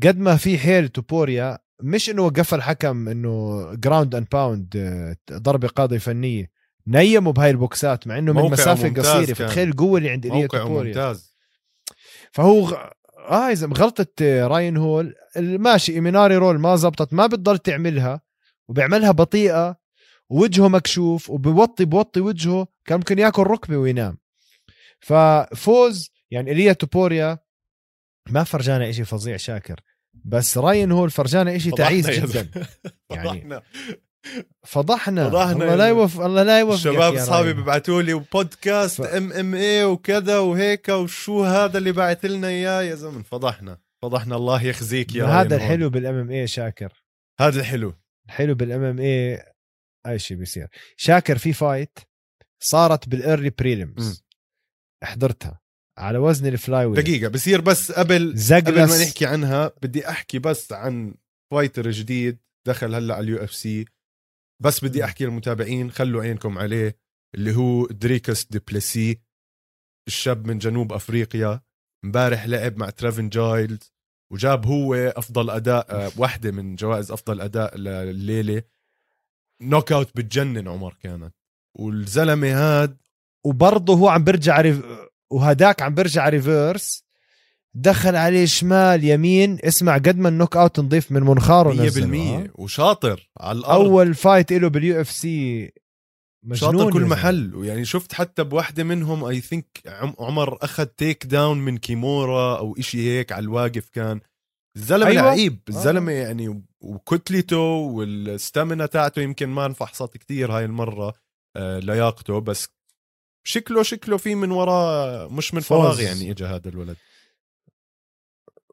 [0.02, 5.98] قد ما في حيل توبوريا مش إنه وقف الحكم إنه ground and pound ضربة قاضيه
[5.98, 6.53] فنية.
[6.86, 11.34] نيموا بهاي البوكسات مع إنه من مسافة قصيرة فتخيل القوة اللي عند إيليا توبوريا ممتاز.
[12.32, 18.20] فهو آه إذا غلطة راين هول ماشي Imanari roll ما زبطت ما بتضل تعملها
[18.68, 19.76] وبيعملها بطيئة
[20.28, 24.18] ووجهه مكشوف وبوطي بوطي وجهه كان ممكن ياكل ركبة وينام.
[25.00, 27.38] ففوز يعني إيليا توبوريا
[28.30, 29.80] ما فرجانا إشي فظيع شاكر.
[30.24, 32.50] بس راين هول فرجانا إشي تعيس جدا.
[33.10, 33.60] يعني
[34.66, 35.30] فضحنا.
[35.30, 35.52] فضحنا.
[35.52, 39.06] الله لا يوفق الله لا يوفق الشباب اصحابي بيبعتوا لي بودكاست ف...
[39.06, 43.22] MMA وكذا وهيك وشو هذا اللي بعث لنا إياه يا زلمة.
[43.22, 43.78] فضحنا.
[44.02, 44.36] فضحنا.
[44.36, 46.92] الله يخزيك يا هذا الحلو بال MMA شاكر.
[47.40, 47.94] هذا الحلو.
[48.26, 49.42] الحلو بال MMA
[50.06, 50.68] اي شيء بيصير.
[50.96, 51.98] شاكر في fight
[52.62, 54.24] صارت بال early prelims
[55.04, 55.60] حضرتها.
[55.98, 57.28] على وزن ال flyweight دقيقة.
[57.28, 61.14] بصير بس قبل قبل ما نحكي عنها بدي أحكي بس عن
[61.52, 63.84] fighter جديد دخل هلأ على ال UFC.
[64.64, 66.96] بس بدي أحكي للمتابعين خلوا عينكم عليه
[67.34, 69.20] اللي هو دريكس ديبلسي
[70.08, 71.60] الشاب من جنوب أفريقيا.
[72.04, 73.92] امبارح لعب مع ترافن جايلز
[74.32, 78.62] وجاب هو أفضل أداء آه، واحدة من جوائز أفضل أداء الليلة
[79.62, 81.34] knockout بتجنن عمر كانت.
[81.78, 83.02] والزلمة هاد
[83.46, 84.82] وبرضه هو عم برجع rev...
[85.32, 87.03] وهداك عم برجع reverse
[87.74, 89.58] دخل عليه شمال يمين.
[89.64, 91.90] اسمع قد ما ال knockout نضيف من منخاره
[92.46, 93.84] 100% وشاطر على الأرض.
[93.84, 95.72] أول fight له بال UFC
[96.52, 97.54] شاطر كل محل.
[97.54, 99.66] ويعني شفت حتى بوحدة منهم I think
[100.18, 104.20] عمر أخذ takedown من kimura أو إشي هيك على الواقف كان.
[104.76, 105.22] الزلمه أيوة.
[105.22, 105.58] لعيب.
[105.68, 105.72] آه.
[105.72, 106.14] الزلمه آه.
[106.14, 111.14] يعني وكتلته وال stamina تاعته يمكن ما انفحصت كتير هاي المرة
[111.56, 112.38] آه لياقته.
[112.38, 112.68] بس
[113.46, 116.96] شكله شكله في من وراه مش من فراغ يعني اجى هذا الولد.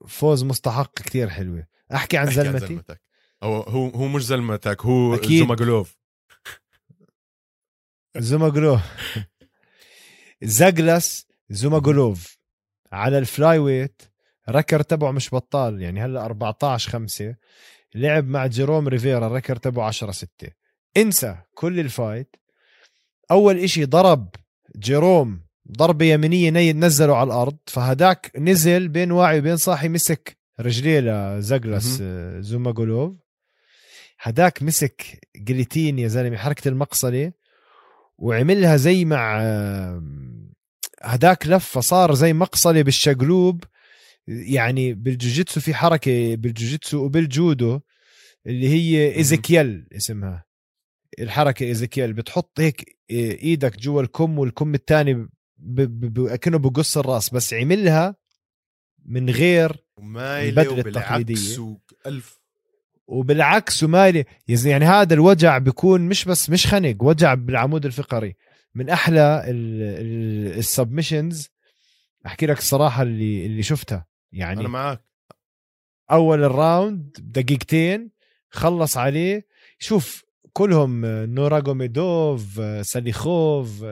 [0.08, 1.68] فوز مستحق كتير حلوة.
[1.94, 2.82] أحكي عن زلمتي.
[3.44, 5.98] هو هو هو مش زلمتك هو زوماجلوف
[8.18, 8.82] زوماجلوف
[10.42, 12.38] زاجلس زوماجولوف
[12.92, 14.02] على ال flyweight
[14.50, 17.36] record تبعه مش بطال يعني هلأ 14 5
[17.96, 20.28] لعب مع جيروم ريفيرا record تبعه 10 6
[20.98, 22.36] انسى كل ال fight.
[23.32, 24.30] أول إشي ضرب
[24.78, 25.42] جيروم
[25.78, 32.04] ضربة يمينية نزله على الأرض فهداك نزل بين واعي وبين صاحي مسك رجليه زلغاس
[32.40, 33.14] زوماجولوف
[34.20, 37.32] هداك مسك guillotine يا زلمة حركة المقصلة
[38.18, 39.42] وعملها زي مع
[41.02, 43.64] هداك لفة صار زي مقصلة بالشقلوب
[44.28, 47.80] يعني بالجوجيتسو في حركة بالجوجيتسو وبالجودو
[48.48, 50.46] اللي هي ايزيكيل اسمها.
[51.20, 55.30] الحركة ايزيكيل بتحط هيك إيدك جوا الكم والكم الثاني
[56.42, 58.16] كأنه بقص الرأس بس عملها
[59.06, 59.86] من غير
[60.18, 61.78] البدله التقليدية.
[62.06, 62.42] ألف
[63.08, 64.26] وبالعكس ومالي
[64.66, 68.36] يعني هذا الوجع بيكون مش بس مش خنق وجع بالعمود الفقري.
[68.76, 69.44] من أحلى
[70.58, 71.50] ال submissions
[72.26, 74.06] أحكي لك الصراحة اللي اللي شفتها.
[74.32, 75.06] يعني أنا معك
[76.12, 78.12] أول ال round دقيقتين
[78.50, 79.48] خلص عليه.
[79.80, 83.86] شوف كلهم نوراغوميدوف ساليخوف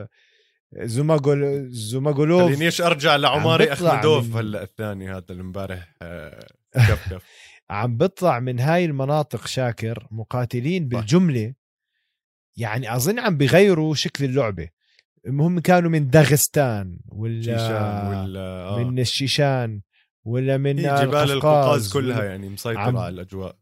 [0.72, 2.42] زوماغول زوماغولوف.
[2.42, 4.36] خلينيش أرجع لعماري اخمدوف من...
[4.36, 6.46] هلا الثاني هذا اللي امبارح آه،
[6.88, 7.22] كف كف.
[7.70, 11.54] عم بيطلع من هاي المناطق شاكر مقاتلين بالجملة.
[12.56, 14.68] يعني أظن عم بغيروا شكل اللعبة.
[15.26, 18.84] المهم كانوا من داغستان ولا ولا آه.
[18.84, 19.80] من الشيشان
[20.24, 22.96] ولا من جبال القوقاز كلها يعني مسيطرة عم...
[22.96, 23.56] على الأجواء.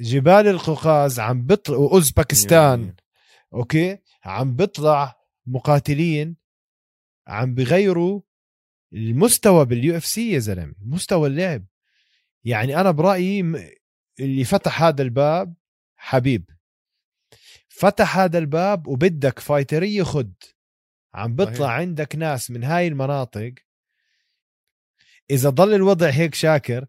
[0.00, 2.94] جبال القوقاز عم بيطلع وأوزبكستان.
[3.54, 6.36] أوكي؟ عم بيطلع مقاتلين
[7.26, 8.20] عم بغيروا
[8.92, 11.64] المستوى بال UFC يا زلمة مستوى اللعب.
[12.44, 13.40] يعني أنا برأيي
[14.20, 15.54] اللي فتح هذا الباب
[15.96, 16.50] حبيب.
[17.68, 20.34] فتح هذا الباب وبدك فايترية خد.
[21.14, 23.54] عم بيطلع عندك ناس من هاي المناطق.
[25.30, 26.86] إذا ضل الوضع هيك شاكر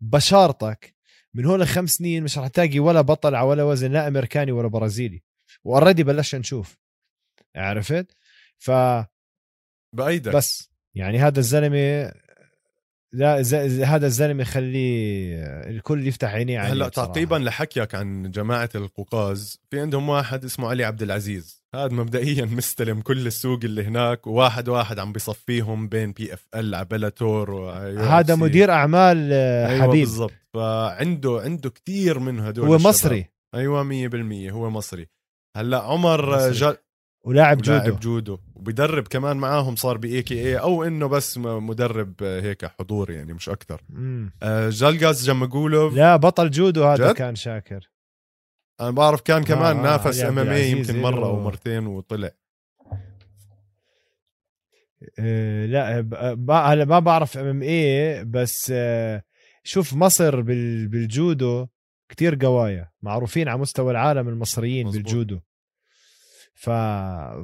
[0.00, 0.94] بشارتك
[1.34, 4.68] من هون لخمس سنين مش رح تلاقي ولا بطل على ولا وزن لا أمريكاني ولا
[4.68, 5.22] برازيلي.
[5.64, 6.81] واوريدي بلشنا نشوف.
[7.56, 8.16] عرفت؟
[8.58, 8.70] ف
[9.96, 10.32] بأيدك.
[10.32, 12.12] بس يعني هذا الزلمة
[13.12, 13.34] لا
[13.84, 20.08] هذا الزلمة خليه الكل يفتح عينيه عليه هلأ تعقيبا لحكيك عن جماعة القوقاز في عندهم
[20.08, 21.62] واحد اسمه علي عبد العزيز.
[21.74, 27.70] هذا مبدئيا مستلم كل السوق اللي هناك وواحد واحد عم بيصفيهم بين PFL على Bellator
[28.00, 30.00] هذا مدير أعمال آه، أيوة حبيب.
[30.00, 30.32] بالضبط.
[30.54, 33.26] فعنده عنده كثير من هدول هو مصري.
[33.54, 34.08] أيوه
[34.48, 35.08] 100% هو مصري.
[35.56, 36.50] هلأ عمر مصري.
[36.50, 36.76] جل...
[37.24, 37.78] ولاعب جودو.
[37.78, 38.38] لاعب جودو.
[38.54, 43.82] وبدرب كمان معاهم صار ب AKA أو إنه بس مدرب هيك حضور يعني مش أكثر
[44.42, 47.90] آه جالجاز جماجولوف لا بطل جودو هذا جد؟ كان شاكر.
[48.80, 52.30] أنا بعرف كان كمان آه نافس MMA يمكن مرة أو مرتين وطلع.
[55.18, 55.98] آه لا
[56.50, 59.22] هلا ما بعرف MMA بس آه
[59.64, 61.66] شوف مصر بالجودو
[62.08, 62.90] كتير قوايا.
[63.02, 65.02] معروفين على مستوى العالم المصريين مزبوط.
[65.02, 65.40] بالجودو.
[66.62, 66.70] ف...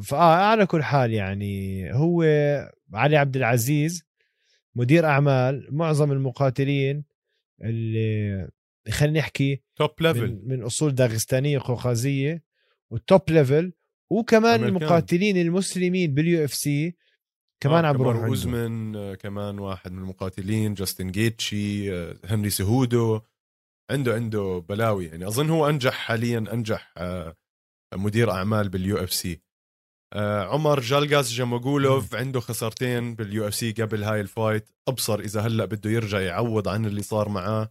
[0.02, 2.22] فآه على كل حال يعني هو
[2.94, 4.04] علي عبد العزيز
[4.74, 7.04] مدير أعمال معظم المقاتلين
[7.62, 8.48] اللي
[8.90, 12.42] خلينا نحكي top level من, من أصول داغستانية قوقازية
[12.90, 13.72] وال top level
[14.10, 14.76] وكمان أمريكان.
[14.76, 16.96] المقاتلين المسلمين بال UFC
[17.60, 21.92] كمان آه عم بروح اوزمن آه كمان واحد من المقاتلين جاستن جيتشي
[22.24, 23.20] هنري سهودو
[23.90, 25.26] عنده عنده بلاوي يعني.
[25.26, 27.34] أظن هو أنجح حاليا أنجح آه
[27.94, 29.40] مدير أعمال بال UFC.
[30.14, 34.70] آه عمر جالجاس جاموغولوف عنده خسارتين بال UFC قبل هاي ال fight.
[34.88, 37.70] أبصر إذا هلأ بده يرجع يعوض عن اللي صار معاه.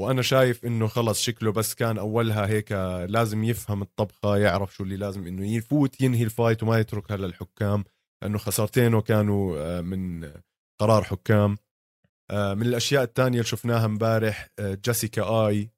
[0.00, 2.72] وأنا شايف إنه خلص شكله بس كان أولها هيك
[3.08, 7.84] لازم يفهم الطبخة يعرف شو اللي لازم إنه يفوت ينهي ال fight وما يتركها للحكام
[8.22, 10.32] لأنه خسارتينه كانوا آه، من
[10.80, 11.56] قرار حكام.
[12.30, 15.70] آه، من الأشياء الثانية اللي شفناها امبارح جيسيكا آي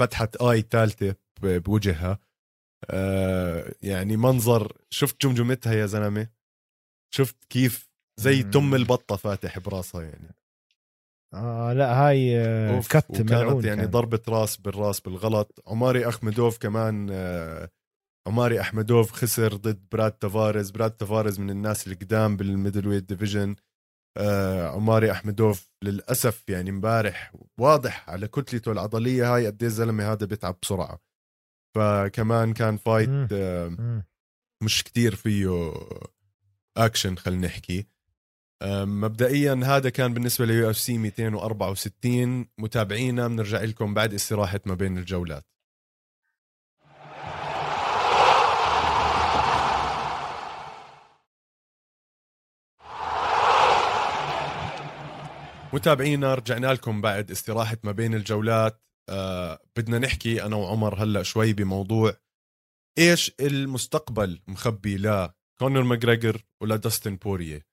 [0.00, 2.18] فتحت آي ثالثه بوجهها.
[2.90, 6.28] آه، يعني منظر شفت جمجمتها يا زلمة؟
[7.14, 10.34] شفت كيف زي تم البطة فاتح براسها يعني.
[11.34, 13.90] آه لا هاي آه كت كانت يعني كان.
[13.90, 15.62] ضربة راس بالراس بالغلط.
[15.66, 17.70] عماري أحمدوف كمان آه
[18.28, 20.70] عماري أحمدوف خسر ضد براد تافاريز.
[20.70, 23.56] براد تافاريز من الناس القدام بال middleweight division.
[24.16, 29.34] آه عماري أحمدوف للأسف يعني امبارح واضح على كتلته العضلية.
[29.34, 31.09] هاي قد إيه الزلمة هذا بيتعب بسرعة.
[31.74, 33.32] فكمان كان fight
[34.62, 35.72] مش كتير فيه
[36.76, 37.86] اكشن خلينا نحكي.
[38.64, 45.46] مبدئيا هذا كان بالنسبة ل UFC 264 متابعينا بنرجع لكم بعد استراحة ما بين الجولات.
[55.72, 58.82] متابعينا رجعنا لكم بعد استراحة ما بين الجولات.
[59.10, 62.16] آه بدنا نحكي أنا وعمر هلأ شوي بموضوع
[62.98, 67.66] إيش المستقبل مخبي لكونر ماجريجر ولا داستن بورييه.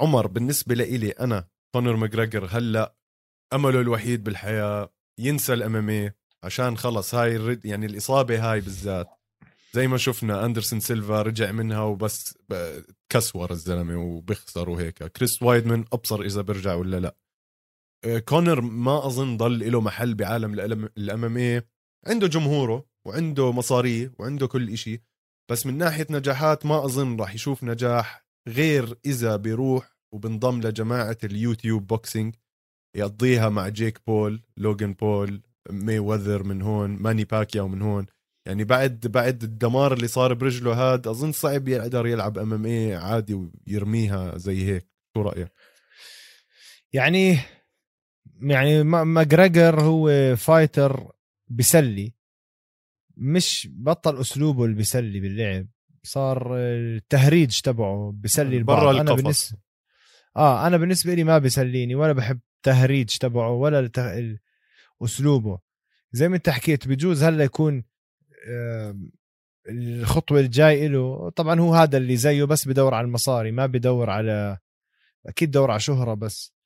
[0.00, 2.96] عمر بالنسبة لإلي أنا كونر ماجريجر هلأ
[3.52, 9.08] أمله الوحيد بالحياة ينسى ال MMA عشان خلص هاي الرد يعني الإصابة هاي بالذات.
[9.72, 12.38] زي ما شفنا أندرسون سيلفا رجع منها وبس
[13.08, 15.04] كسور الزلمة وبيخسر وهيك.
[15.04, 17.16] كريس وايدمان أبصر إذا برجع ولا لأ.
[18.24, 20.54] كونر ما أظن ضل له محل بعالم
[20.98, 21.66] ال MMA.
[22.06, 25.02] عنده جمهوره وعنده مصاريه وعنده كل إشي.
[25.50, 31.32] بس من ناحية نجاحات ما أظن راح يشوف نجاح غير إذا بيروح وبنضم لجماعة ال
[31.32, 32.34] YouTube boxing
[32.96, 38.06] يقضيها مع جيك بول لوجن بول ميويذر من هون ماني باكياو من هون.
[38.46, 42.94] يعني بعد بعد الدمار اللي صار برجله هاد أظن صعب يقدر يلعب ام ام اي
[42.94, 43.34] عادي
[43.66, 44.86] ويرميها زي هيك.
[45.16, 45.52] شو رأيك؟
[46.92, 47.38] يعني
[48.42, 51.12] يعني ماجريجر هو fighter
[51.48, 52.14] بسلي
[53.16, 55.66] مش بطل أسلوبه اللي بيسلي باللعب.
[56.02, 58.80] صار التهريج تبعه بسلي البعض.
[58.80, 59.58] برا أنا بالنسبة
[60.36, 64.20] آه أنا بالنسبة لي ما بيسليني ولا بحب تهريج تبعه ولا التغ...
[65.04, 65.58] أسلوبه.
[66.12, 67.84] زي ما أنت حكيت بجوز هلا يكون
[69.68, 74.58] الخطوة الجاي له طبعا هو هذا اللي زيه بس بدور على المصاري ما بدور على
[75.26, 76.59] أكيد بدور على شهرة بس.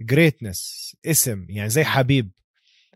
[0.00, 2.30] جريتنس اسم يعني زي حبيب.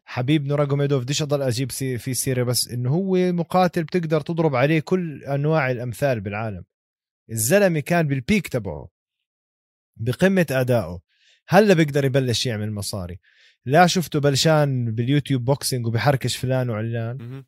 [0.04, 5.24] حبيب نوراجوميدوف بديش أضل أجيب في سيرة بس إنه هو مقاتل بتقدر تضرب عليه كل
[5.24, 6.64] أنواع الأمثال بالعالم.
[7.30, 8.88] الزلمة كان بالبيك تبعه
[9.96, 11.00] بقمة أدائه.
[11.48, 13.18] هلا بيقدر يبلش يعمل مصاري.
[13.64, 17.44] لا شفته بلشان بال YouTube boxing وبحركش فلان وعلان.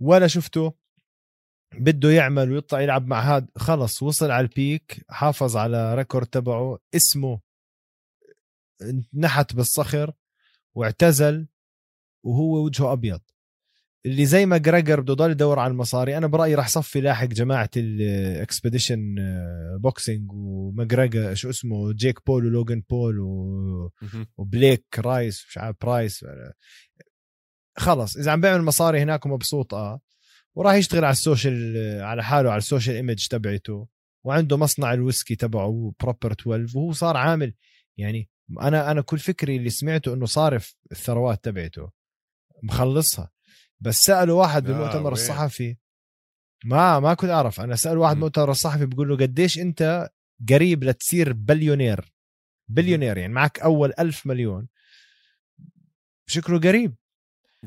[0.00, 0.74] ولا شفته
[1.74, 6.78] بده يعمل ويطلع يلعب مع هاد خلص وصل على ال peak حافظ على record تبعه
[6.94, 7.40] اسمه
[9.14, 10.12] نحت بالصخر
[10.74, 11.48] واعتزل
[12.24, 13.20] وهو وجهه أبيض.
[14.06, 19.14] اللي زي ماجراجر بده يضل يدور على المصاري أنا برأيي راح صفي لاحق جماعة الاكسبediشن
[19.80, 23.90] boxing وماجراجر شو اسمه جيك بول ولوجن بول و...
[24.36, 26.24] وبلايك رايس مش عارف برايس
[27.78, 30.00] خلص إذا عم بيعمل مصاري هناك ومبسوط آه.
[30.54, 33.88] وراح يشتغل على ال social على حاله على ال social image تبعته.
[34.24, 37.54] وعنده مصنع الويسكي تبعه Proper 12 وهو صار عامل
[37.96, 38.28] يعني
[38.60, 41.90] أنا أنا كل فكري اللي سمعته إنه صارف الثروات تبعته
[42.62, 43.30] مخلصها.
[43.80, 45.76] بس سألوا واحد بالمؤتمر الصحفي
[46.64, 47.60] ما ما كنت أعرف.
[47.60, 50.10] أنا سال واحد بالمؤتمر الصحفي بيقول له قديش أنت
[50.50, 52.12] قريب لتصير billionaire؟
[52.68, 54.68] billionaire يعني معك أول ألف مليون.
[56.26, 56.94] شكله قريب.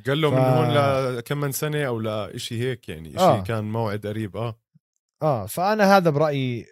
[0.08, 0.34] قال له ف...
[0.34, 0.70] من هون
[1.18, 3.44] لكم من سنة أو لشيء هيك يعني شيء آه.
[3.44, 4.60] كان موعد قريب آه.
[5.22, 6.66] آه فأنا هذا برأيي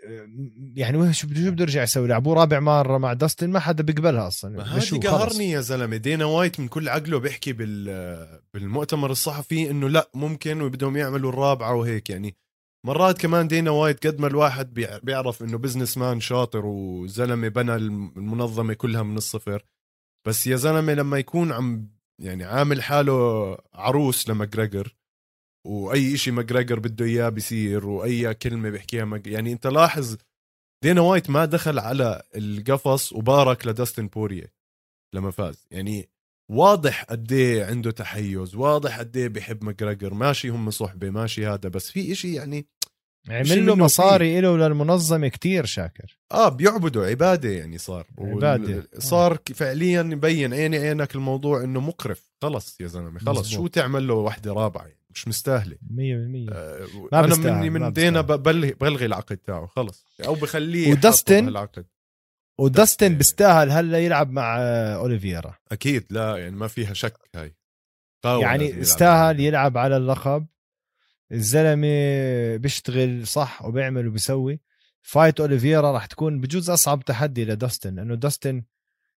[0.75, 4.63] يعني شو بده بده يرجع يسوي؟ لعبوه رابع مرة مع داستن ما حدا بيقبلها أصلا.
[4.63, 5.97] هذه قهرني يا زلمة.
[5.97, 11.75] دينا وايت من كل عقله بيحكي بال بالمؤتمر الصحفي إنه لا ممكن وبدهم يعملوا الرابعة
[11.75, 12.09] وهيك.
[12.09, 12.35] يعني
[12.85, 14.73] مرات كمان دينا وايت قد ما الواحد
[15.03, 19.65] بيعرف إنه businessman شاطر وزلمة بنى المنظمة كلها من الصفر.
[20.27, 21.89] بس يا زلمة لما يكون عم
[22.19, 24.96] يعني عامل حاله عروس لماجريجر
[25.68, 29.28] وأي شيء ماجريجر بده إياه بيصير وأي كلمة بيحكيها مج...
[29.28, 30.15] يعني أنت لاحظ
[30.84, 34.53] دينا وايت ما دخل على القفص وبارك لداستن بوريه
[35.15, 35.65] لما فاز.
[35.72, 36.09] يعني
[36.51, 41.70] واضح قد إيه عنده تحيز واضح قد إيه بيحب ماجريجر ماشي هم صحبة ماشي هذا
[41.70, 42.68] بس في إشي يعني
[43.30, 46.20] عمل له مصاري له للمنظمه كتير شاكر.
[46.32, 48.07] آه بيعبدوا عبادة يعني صار.
[48.20, 48.88] عبادة.
[48.99, 49.53] صار آه.
[49.53, 52.32] فعليا يبين عيني عينك الموضوع إنه مقرف.
[52.41, 53.39] خلص يا زلمة خلص.
[53.39, 53.45] مزبوط.
[53.45, 55.75] شو تعمل له وحدة رابعة؟ يعني مش مستاهلة.
[55.75, 60.05] 100% آه أنا مني من دينا بلغي بلغي العقد تاعه خلص.
[60.25, 61.85] أو بخليه ودستن العقد
[62.59, 64.57] ودستن بيستاهل هلا يلعب مع
[64.95, 67.55] اوليفيرا أكيد لا يعني ما فيها شك هاي.
[68.25, 70.47] يعني استاهل يلعب على اللقب.
[71.31, 74.59] الزلمة بيشتغل صح وبيعمل وبيسوي.
[75.01, 78.63] fight اوليفيرا راح تكون بجوز أصعب تحدي لداستن لأنه داستن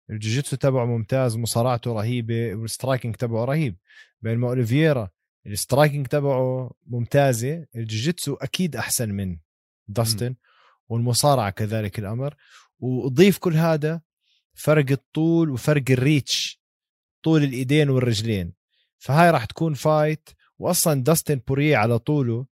[0.10, 3.78] الجوجيتسو تبعه ممتاز مصارعته رهيبة وال striking تبعه رهيب.
[4.22, 5.10] بينما اوليفيرا
[5.48, 9.38] ال striking تبعه ممتازة الجوجيتسو أكيد أحسن من
[9.88, 10.36] داستن
[10.90, 12.36] والمصارعة كذلك الأمر.
[12.80, 14.02] وضيف كل هذا
[14.54, 16.62] فرق الطول وفرق ال reach
[17.24, 18.54] طول الإيدين والرجلين.
[18.98, 22.46] فهاي راح تكون fight وأصلا داستن بورية على طوله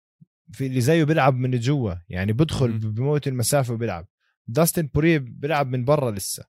[0.51, 4.07] في اللي زيه بيلعب من جوا يعني بدخل بموت المسافة وبيلعب.
[4.47, 6.45] داستن بورية بيلعب من برا لسه.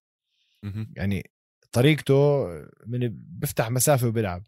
[0.97, 1.31] يعني
[1.73, 2.47] طريقته
[2.87, 4.43] من بيفتح مسافة وبيلعب.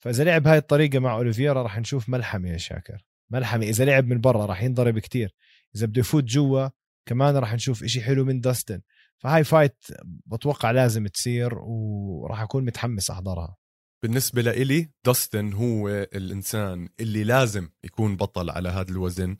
[0.00, 3.04] فإذا لعب هاي الطريقة مع اوليفيرا راح نشوف ملحمة يا شاكر.
[3.30, 5.34] ملحمة إذا لعب من برا راح ينضرب كتير.
[5.76, 6.68] إذا بده يفوت جوا
[7.06, 8.80] كمان راح نشوف إشي حلو من داستن.
[9.18, 9.84] فهاي فايت
[10.26, 13.56] بتوقع لازم تصير وراح أكون متحمس أحضرها.
[14.02, 19.36] بالنسبة لإلي داستن هو الإنسان اللي لازم يكون بطل على هذا الوزن.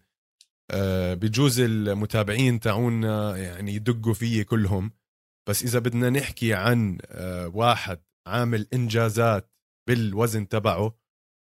[0.71, 4.93] أه بجوز المتابعين تاعونا يعني يدقوا فيه كلهم.
[5.49, 9.51] بس إذا بدنا نحكي عن أه واحد عامل إنجازات
[9.89, 10.97] بالوزن تبعه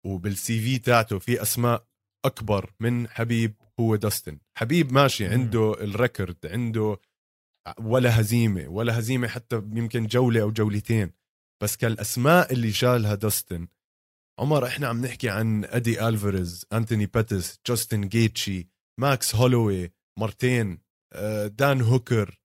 [0.06, 1.86] وبالسي في تاعته في أسماء
[2.24, 4.38] أكبر من حبيب هو داستن.
[4.58, 7.00] حبيب ماشي عنده ال record عنده
[7.80, 11.10] ولا هزيمة ولا هزيمة حتى يمكن جولة أو جولتين.
[11.62, 13.68] بس كالأسماء اللي شالها داستن
[14.40, 18.68] عمر إحنا عم نحكي عن أدي ألفاريز أنتوني بيتس جاستن جيتشي
[19.00, 20.78] ماكس هولوي مرتين
[21.12, 22.40] آه، دان هوكر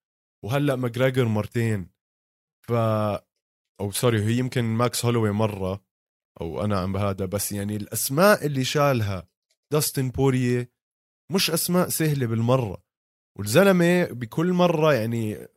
[0.45, 1.89] وهلأ ماجراجر مرتين.
[2.67, 2.71] ف
[3.81, 5.83] أو sorry هي يمكن ماكس هولوي مرة
[6.41, 9.27] أو أنا عم بهذا بس يعني الأسماء اللي شالها
[9.71, 10.71] داستن بوريه
[11.31, 12.83] مش أسماء سهلة بالمرة.
[13.39, 15.47] والزلمة بكل مرة يعني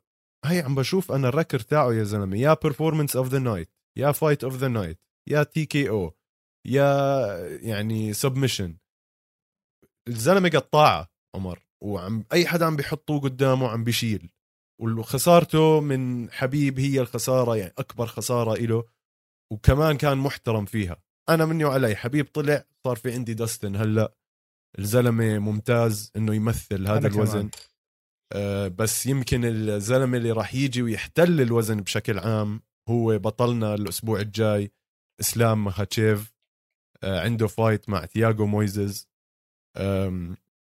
[0.44, 2.36] هي عم بشوف أنا ال record تاعه يا زلمة.
[2.36, 6.14] يا performance of the night يا fight of the night يا TKO
[6.66, 6.86] يا
[7.56, 8.76] يعني submission
[10.08, 11.66] الزلمة قطاعة عمر.
[11.82, 14.30] وعم أي حدا عم بيحطوه قدامه عم بيشيل.
[14.80, 18.84] وخسارته من حبيب هي الخسارة يعني أكبر خسارة له
[19.52, 21.02] وكمان كان محترم فيها.
[21.28, 23.76] أنا مني وعلي حبيب طلع صار في عندي داستن.
[23.76, 24.14] هلأ
[24.78, 27.50] الزلمة ممتاز إنه يمثل هذا الوزن كمان.
[28.32, 34.72] آه، بس يمكن الزلمة اللي راح يجي ويحتل الوزن بشكل عام هو بطلنا الأسبوع الجاي
[35.20, 36.32] إسلام مخاتشيف.
[37.02, 39.08] آه، عنده fight مع تياغو مويزز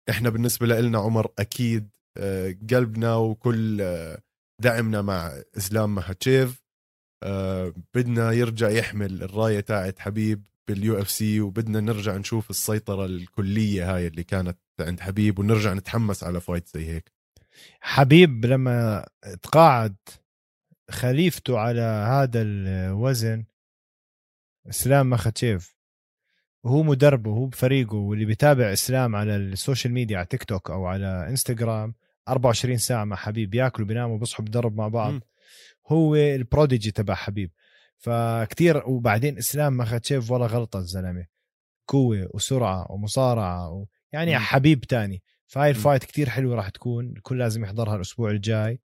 [0.10, 1.90] إحنا بالنسبة لنا عمر أكيد
[2.70, 3.84] قلبنا وكل
[4.62, 6.64] دعمنا مع إسلام مخاتشيف
[7.94, 14.24] بدنا يرجع يحمل الراية تاعت حبيب بال UFC وبدنا نرجع نشوف السيطرة الكلية هاي اللي
[14.24, 17.12] كانت عند حبيب ونرجع نتحمس على fight زي هيك.
[17.82, 19.06] حبيب لما
[19.44, 19.96] تقاعد
[20.92, 23.46] خليفته على هذا الوزن
[24.70, 25.79] إسلام مخاتشيف
[26.64, 31.28] وهو مدربه وهو بفريقه واللي بيتابع إسلام على السوشيال ميديا على تيك توك أو على
[31.30, 31.94] إنستغرام
[32.30, 35.14] 24 ساعة مع حبيب بياكلوا بيناموا بيصحوا بيدرب مع بعض.
[35.14, 35.20] م.
[35.88, 37.52] هو ال prodigy تبع حبيب.
[37.98, 41.26] فكتير وبعدين إسلام مخاتشيف ولا غلطة الزلمة.
[41.88, 43.86] قوة وسرعة ومصارعة و...
[44.12, 44.40] يعني م.
[44.40, 45.24] حبيب تاني.
[45.48, 48.80] فهاي ال fight كتير حلوة راح تكون الكل لازم يحضرها الأسبوع الجاي.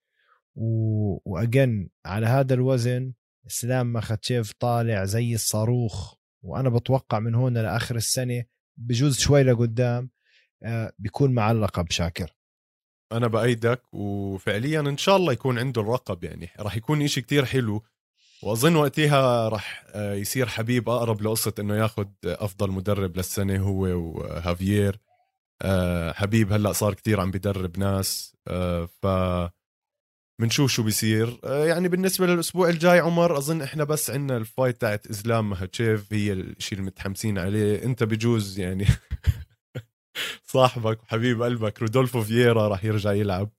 [0.54, 1.32] و...
[1.32, 3.12] وأجن على هذا الوزن
[3.46, 6.19] إسلام مخاتشيف طالع زي الصاروخ.
[6.42, 8.44] وأنا بتوقع من هون لآخر السنة
[8.76, 10.10] بجوز شوي لقدام
[10.62, 12.34] آه بيكون مع اللقب شاكر
[13.12, 16.48] أنا بأيدك وفعليا إن شاء الله يكون عنده اللقب يعني.
[16.60, 17.82] راح يكون إشي كتير حلو
[18.42, 25.00] وأظن وقتها راح آه، يصير حبيب أقرب لقصة إنه ياخذ أفضل مدرب للسنة هو وهافيير.
[25.62, 28.36] آه، حبيب هلأ صار كتير عم بدرب ناس
[29.02, 29.06] ف
[30.40, 31.40] بنشوف شو بيصير.
[31.44, 36.12] آه، يعني بالنسبة للأسبوع الجاي عمر أظن إحنا بس عندنا ال fight تاعت إسلام مهاتشيف
[36.12, 37.84] هي الشيء اللي متحمسين عليه.
[37.84, 38.86] أنت بجوز يعني
[40.52, 43.50] صاحبك وحبيب قلبك رودولفو فييرا راح يرجع يلعب.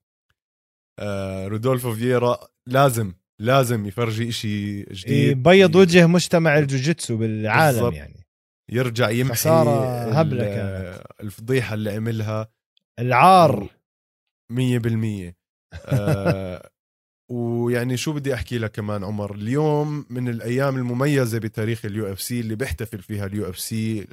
[1.48, 5.32] رودولفو فييرا لازم لازم يفرجي إشي جديد.
[5.38, 7.94] يبيض وجه مجتمع الجوجيتسو بالعالم بالزبط.
[7.94, 8.28] يعني.
[8.72, 11.04] يرجع يمحي خسارة هبلة كانت.
[11.22, 12.52] الفضيحة اللي عملها.
[13.00, 13.68] العار.
[14.52, 15.42] مية بالمية.
[15.86, 16.70] آه
[17.32, 22.56] ويعني شو بدي أحكي لك كمان عمر؟ اليوم من الأيام المميزة بتاريخ ال UFC اللي
[22.56, 24.04] بيحتفل فيها ال UFC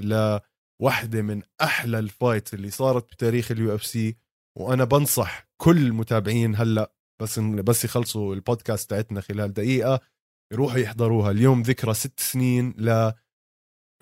[0.81, 4.17] لوحدة من أحلى ال fight اللي صارت بتاريخ ال UFC.
[4.59, 6.93] وأنا بنصح كل المتابعين هلأ
[7.23, 10.01] بس بس يخلصوا البودكاست تاعتنا خلال دقيقة
[10.53, 11.31] يروحوا يحضروها.
[11.31, 13.13] اليوم ذكرى ست سنين ل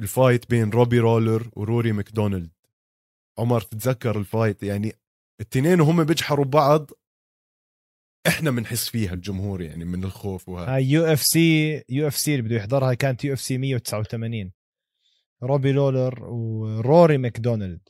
[0.00, 2.50] ال fight بين روبي لولر وروري ماكدونالد.
[3.38, 4.92] عمر تتذكر ال fight؟ يعني
[5.40, 6.90] التنين وهم بيجحروا بعض
[8.28, 10.74] إحنا بنحس فيها الجمهور يعني من الخوف وهذا.
[10.74, 14.52] هاي يو إف سي يو إف سي اللي بده يحضرها كانت UFC 189
[15.42, 17.80] روبي لولر وروري ماكدونالد.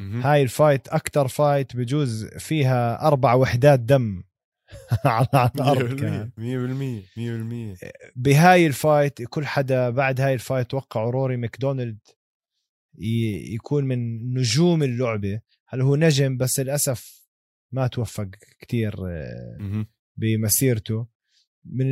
[0.00, 4.22] هاي ال fight أكثر fight بجوز فيها أربع وحدات دم
[5.04, 6.30] على الأرض كان.
[7.76, 11.98] 100% 100% بهاي ال fight كل حدا بعد هاي ال fight توقعوا روري ماكدونالد
[13.54, 13.98] يكون من
[14.34, 15.40] نجوم اللعبة.
[15.68, 17.23] هل هو نجم؟ بس للأسف
[17.74, 18.28] ما توفق
[18.60, 21.06] كتير آه، بمسيرته.
[21.64, 21.86] من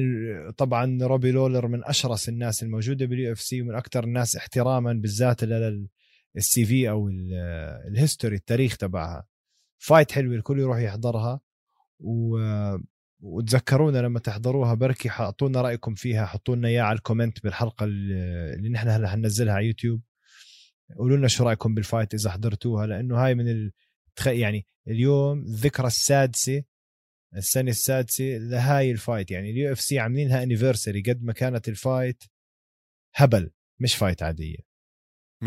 [0.50, 6.64] طبعا روبي لولر من أشرس الناس الموجودة بال UFC ومن أكثر الناس احتراما بالذات لل
[6.64, 7.08] CV أو
[7.88, 9.26] ال history التاريخ تبعها.
[9.78, 11.40] fight حلوة الكل يروح يحضرها.
[11.98, 12.38] و
[13.20, 18.68] وتذكرونا لما تحضروها بركي حطونا رأيكم فيها حطوا لنا اياه على ال comment بالحلقة اللي
[18.68, 20.02] نحن هلأ حننزلها على يوتيوب.
[20.98, 23.72] قولوا لنا شو رأيكم بال fight إذا حضرتوها لأنه هاي من ال...
[24.26, 26.64] يعني اليوم الذكرى السادسة
[27.36, 32.24] السنة السادسة لهاي ال fight يعني ال UFC عاملينها anniversary قد ما كانت ال fight
[33.14, 33.50] هبل
[33.80, 34.56] مش fight عادية.
[35.44, 35.46] 100%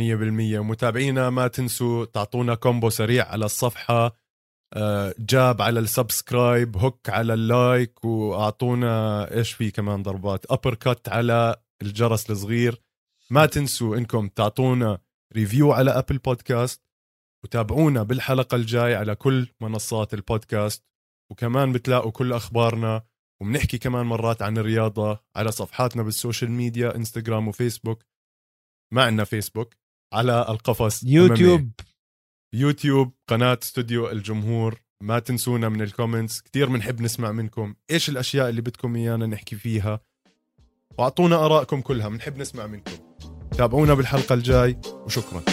[0.61, 4.25] متابعينا ما تنسوا تعطونا combo سريع على الصفحة
[4.73, 10.51] آه، jab على ال subscribe hook على ال like وأعطونا إيش في كمان ضربات.
[10.51, 12.81] uppercut على الجرس الصغير.
[13.29, 14.99] ما تنسوا إنكم تعطونا
[15.35, 16.84] review على Apple Podcast
[17.45, 20.83] وتابعونا بالحلقة الجاي على كل منصات البودكاست
[21.31, 23.03] وكمان بتلاقوا كل أخبارنا
[23.41, 28.03] وبنحكي كمان مرات عن الرياضة على صفحاتنا بال social media إنستغرام وفيسبوك.
[28.93, 29.73] ما عندنا فيسبوك
[30.13, 31.71] على القفص يوتيوب.
[32.55, 34.81] يوتيوب قناة استوديو الجمهور.
[35.03, 37.75] ما تنسونا من ال comments كثير بنحب نسمع منكم.
[37.91, 39.99] إيش الأشياء اللي بدكم إيانا نحكي فيها؟
[40.97, 42.91] وأعطونا آرائكم كلها بنحب نسمع منكم.
[43.57, 45.43] تابعونا بالحلقة الجاي وشكرا.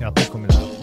[0.00, 0.73] يعطيكم العافية.